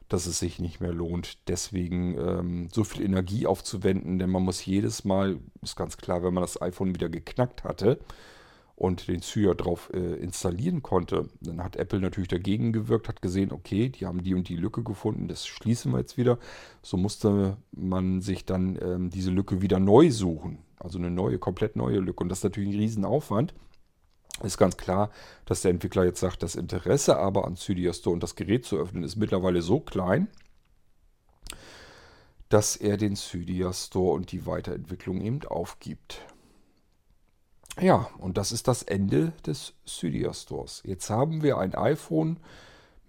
dass 0.09 0.27
es 0.27 0.39
sich 0.39 0.59
nicht 0.59 0.81
mehr 0.81 0.93
lohnt, 0.93 1.49
deswegen 1.49 2.19
ähm, 2.19 2.69
so 2.71 2.85
viel 2.85 3.03
Energie 3.03 3.47
aufzuwenden. 3.47 4.19
Denn 4.19 4.31
man 4.31 4.43
muss 4.43 4.65
jedes 4.65 5.05
Mal, 5.05 5.39
ist 5.63 5.77
ganz 5.77 5.97
klar, 5.97 6.23
wenn 6.23 6.35
man 6.35 6.43
das 6.43 6.61
iPhone 6.61 6.95
wieder 6.95 7.09
geknackt 7.09 7.65
hatte, 7.65 7.99
und 8.83 9.07
den 9.07 9.23
Cydia 9.23 9.55
drauf 9.55 9.91
äh, 9.95 10.17
installieren 10.17 10.83
konnte, 10.83 11.29
dann 11.41 11.63
hat 11.63 11.77
Apple 11.77 12.01
natürlich 12.01 12.29
dagegen 12.29 12.73
gewirkt, 12.73 13.09
hat 13.09 13.23
gesehen, 13.23 13.53
okay, 13.53 13.89
die 13.89 14.07
haben 14.07 14.25
die 14.25 14.35
und 14.35 14.49
die 14.49 14.57
Lücke 14.57 14.83
gefunden, 14.83 15.29
das 15.29 15.47
schließen 15.47 15.93
wir 15.93 16.01
jetzt 16.01 16.17
wieder. 16.17 16.39
So 16.83 16.97
musste 16.97 17.57
man 17.71 18.21
sich 18.23 18.45
dann 18.45 18.77
ähm, 18.83 19.11
diese 19.11 19.31
Lücke 19.31 19.63
wieder 19.63 19.79
neu 19.79 20.11
suchen. 20.11 20.59
Also 20.81 20.99
eine 20.99 21.13
neue, 21.13 21.39
komplett 21.39 21.77
neue 21.77 21.99
Lücke. 21.99 22.25
Und 22.25 22.29
das 22.29 22.39
ist 22.39 22.45
natürlich 22.45 22.71
ein 22.71 22.79
Riesenaufwand. 22.81 23.55
Ist 24.43 24.59
ganz 24.59 24.77
klar, 24.77 25.11
dass 25.45 25.61
der 25.61 25.71
Entwickler 25.71 26.05
jetzt 26.05 26.19
sagt, 26.19 26.43
das 26.43 26.57
Interesse 26.57 27.17
aber 27.17 27.47
an 27.47 27.55
Cydia 27.55 27.93
Store 27.93 28.15
und 28.15 28.23
das 28.23 28.35
Gerät 28.35 28.65
zu 28.65 28.79
öffnen 28.79 29.05
ist 29.05 29.15
mittlerweile 29.15 29.63
so 29.63 29.79
klein, 29.79 30.27
dass 32.49 32.75
er 32.75 32.97
den 32.97 33.15
Cydia 33.15 33.73
Store 33.73 34.15
und 34.15 34.33
die 34.33 34.45
Weiterentwicklung 34.45 35.21
eben 35.21 35.45
aufgibt. 35.45 36.27
Ja, 37.81 38.09
und 38.19 38.37
das 38.37 38.53
ist 38.53 38.69
das 38.69 38.83
Ende 38.83 39.33
des 39.47 39.73
Cydia 39.87 40.35
Stores. 40.35 40.83
Jetzt 40.85 41.09
haben 41.09 41.43
wir 41.43 41.59
ein 41.59 41.75
iPhone, 41.75 42.39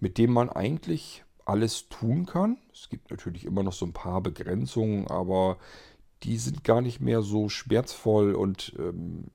mit 0.00 0.16
dem 0.16 0.32
man 0.32 0.48
eigentlich 0.48 1.24
alles 1.44 1.88
tun 1.90 2.24
kann. 2.24 2.56
Es 2.72 2.88
gibt 2.88 3.10
natürlich 3.10 3.44
immer 3.44 3.62
noch 3.62 3.74
so 3.74 3.84
ein 3.84 3.92
paar 3.92 4.22
Begrenzungen, 4.22 5.06
aber 5.08 5.58
die 6.22 6.38
sind 6.38 6.64
gar 6.64 6.80
nicht 6.80 7.00
mehr 7.00 7.20
so 7.20 7.50
schmerzvoll 7.50 8.34
und 8.34 8.74
ähm, 8.78 9.26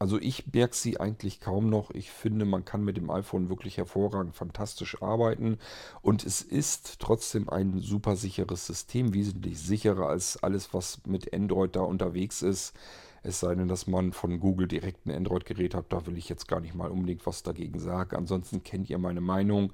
also 0.00 0.18
ich 0.20 0.52
merke 0.52 0.76
sie 0.76 1.00
eigentlich 1.00 1.40
kaum 1.40 1.70
noch. 1.70 1.90
Ich 1.90 2.10
finde, 2.10 2.44
man 2.44 2.64
kann 2.64 2.84
mit 2.84 2.96
dem 2.96 3.10
iPhone 3.10 3.48
wirklich 3.48 3.76
hervorragend, 3.78 4.34
fantastisch 4.34 5.02
arbeiten 5.02 5.58
und 6.02 6.24
es 6.24 6.40
ist 6.40 6.98
trotzdem 7.00 7.48
ein 7.48 7.78
super 7.80 8.16
sicheres 8.16 8.66
System, 8.66 9.14
wesentlich 9.14 9.58
sicherer 9.60 10.08
als 10.08 10.42
alles, 10.42 10.72
was 10.72 11.00
mit 11.06 11.32
Android 11.32 11.74
da 11.74 11.80
unterwegs 11.80 12.42
ist. 12.42 12.74
Es 13.22 13.40
sei 13.40 13.54
denn, 13.54 13.68
dass 13.68 13.86
man 13.86 14.12
von 14.12 14.40
Google 14.40 14.68
direkt 14.68 15.06
ein 15.06 15.12
Android-Gerät 15.12 15.74
hat. 15.74 15.92
Da 15.92 16.06
will 16.06 16.16
ich 16.16 16.28
jetzt 16.28 16.48
gar 16.48 16.60
nicht 16.60 16.74
mal 16.74 16.90
unbedingt 16.90 17.26
was 17.26 17.42
dagegen 17.42 17.78
sagen. 17.78 18.16
Ansonsten 18.16 18.62
kennt 18.62 18.88
ihr 18.90 18.98
meine 18.98 19.20
Meinung. 19.20 19.72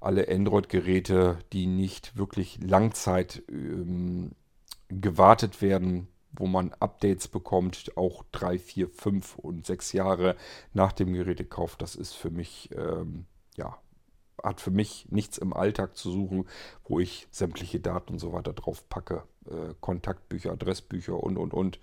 Alle 0.00 0.28
Android-Geräte, 0.28 1.38
die 1.52 1.66
nicht 1.66 2.16
wirklich 2.16 2.58
Langzeit 2.62 3.42
ähm, 3.48 4.32
gewartet 4.88 5.62
werden, 5.62 6.08
wo 6.32 6.46
man 6.46 6.72
Updates 6.80 7.28
bekommt, 7.28 7.96
auch 7.96 8.24
drei, 8.32 8.58
vier, 8.58 8.88
fünf 8.88 9.36
und 9.36 9.66
sechs 9.66 9.92
Jahre 9.92 10.36
nach 10.72 10.92
dem 10.92 11.12
Gerätekauf, 11.12 11.76
das 11.76 11.96
ist 11.96 12.14
für 12.14 12.30
mich, 12.30 12.70
ähm, 12.76 13.26
ja, 13.56 13.76
hat 14.42 14.60
für 14.60 14.70
mich 14.70 15.06
nichts 15.10 15.38
im 15.38 15.52
Alltag 15.52 15.96
zu 15.96 16.10
suchen, 16.10 16.46
wo 16.84 16.98
ich 17.00 17.26
sämtliche 17.30 17.80
Daten 17.80 18.14
und 18.14 18.18
so 18.18 18.32
weiter 18.32 18.52
drauf 18.52 18.88
packe. 18.88 19.24
Äh, 19.46 19.74
Kontaktbücher, 19.80 20.52
Adressbücher 20.52 21.22
und, 21.22 21.36
und, 21.36 21.52
und. 21.52 21.78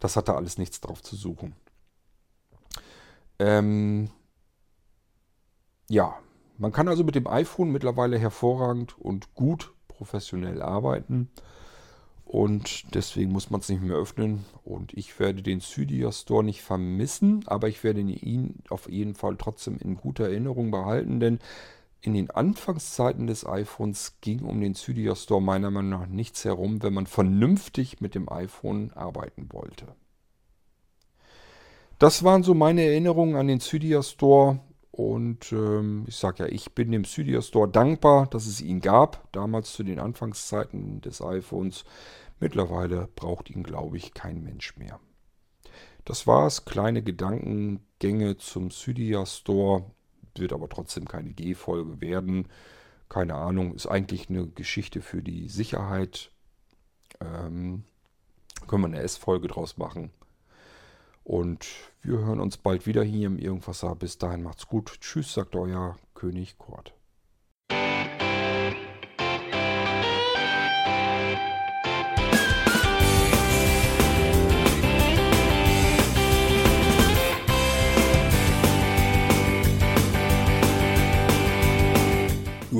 Das 0.00 0.16
hat 0.16 0.28
da 0.28 0.34
alles 0.34 0.58
nichts 0.58 0.80
drauf 0.80 1.02
zu 1.02 1.16
suchen. 1.16 1.54
Ähm, 3.38 4.10
ja, 5.88 6.16
man 6.58 6.72
kann 6.72 6.88
also 6.88 7.04
mit 7.04 7.14
dem 7.14 7.26
iPhone 7.26 7.70
mittlerweile 7.70 8.18
hervorragend 8.18 8.98
und 8.98 9.34
gut 9.34 9.72
professionell 9.86 10.62
arbeiten. 10.62 11.30
Und 12.24 12.94
deswegen 12.94 13.32
muss 13.32 13.48
man 13.48 13.60
es 13.60 13.70
nicht 13.70 13.82
mehr 13.82 13.96
öffnen. 13.96 14.44
Und 14.62 14.92
ich 14.92 15.18
werde 15.18 15.42
den 15.42 15.60
Cydia 15.60 16.12
Store 16.12 16.44
nicht 16.44 16.60
vermissen, 16.60 17.42
aber 17.46 17.68
ich 17.68 17.82
werde 17.82 18.00
ihn 18.00 18.56
auf 18.68 18.90
jeden 18.90 19.14
Fall 19.14 19.36
trotzdem 19.38 19.78
in 19.78 19.96
guter 19.96 20.24
Erinnerung 20.24 20.70
behalten, 20.70 21.20
denn 21.20 21.38
in 22.00 22.14
den 22.14 22.30
Anfangszeiten 22.30 23.26
des 23.26 23.46
iPhones 23.46 24.18
ging 24.20 24.42
um 24.42 24.60
den 24.60 24.74
Cydia 24.74 25.14
Store 25.14 25.42
meiner 25.42 25.70
Meinung 25.70 25.90
nach 25.90 26.06
nichts 26.06 26.44
herum, 26.44 26.82
wenn 26.82 26.94
man 26.94 27.06
vernünftig 27.06 28.00
mit 28.00 28.14
dem 28.14 28.28
iPhone 28.30 28.92
arbeiten 28.92 29.48
wollte. 29.52 29.86
Das 31.98 32.22
waren 32.22 32.44
so 32.44 32.54
meine 32.54 32.82
Erinnerungen 32.82 33.34
an 33.34 33.48
den 33.48 33.60
Cydia 33.60 34.02
Store. 34.02 34.60
Und 34.92 35.52
ähm, 35.52 36.04
ich 36.08 36.16
sage 36.16 36.44
ja, 36.44 36.48
ich 36.48 36.72
bin 36.72 36.90
dem 36.90 37.04
Cydia 37.04 37.42
Store 37.42 37.68
dankbar, 37.68 38.26
dass 38.28 38.46
es 38.46 38.60
ihn 38.60 38.80
gab, 38.80 39.30
damals 39.32 39.72
zu 39.72 39.82
den 39.82 39.98
Anfangszeiten 39.98 41.00
des 41.00 41.20
iPhones. 41.20 41.84
Mittlerweile 42.40 43.08
braucht 43.16 43.50
ihn, 43.50 43.64
glaube 43.64 43.96
ich, 43.96 44.14
kein 44.14 44.42
Mensch 44.42 44.76
mehr. 44.76 45.00
Das 46.04 46.26
war's, 46.26 46.64
kleine 46.64 47.02
Gedankengänge 47.02 48.38
zum 48.38 48.70
Cydia 48.70 49.26
Store 49.26 49.84
wird 50.36 50.52
aber 50.52 50.68
trotzdem 50.68 51.06
keine 51.06 51.30
G-Folge 51.30 52.00
werden. 52.00 52.48
Keine 53.08 53.34
Ahnung, 53.34 53.74
ist 53.74 53.86
eigentlich 53.86 54.28
eine 54.28 54.46
Geschichte 54.48 55.00
für 55.00 55.22
die 55.22 55.48
Sicherheit. 55.48 56.30
Ähm, 57.20 57.84
können 58.66 58.82
wir 58.82 58.88
eine 58.88 59.00
S-Folge 59.00 59.48
draus 59.48 59.78
machen. 59.78 60.10
Und 61.24 61.66
wir 62.02 62.18
hören 62.18 62.40
uns 62.40 62.56
bald 62.56 62.86
wieder 62.86 63.02
hier 63.02 63.26
im 63.26 63.38
Irgendwasser. 63.38 63.94
Bis 63.94 64.18
dahin 64.18 64.42
macht's 64.42 64.66
gut. 64.66 64.98
Tschüss, 65.00 65.34
sagt 65.34 65.56
euer 65.56 65.96
König 66.14 66.58
Kurt. 66.58 66.97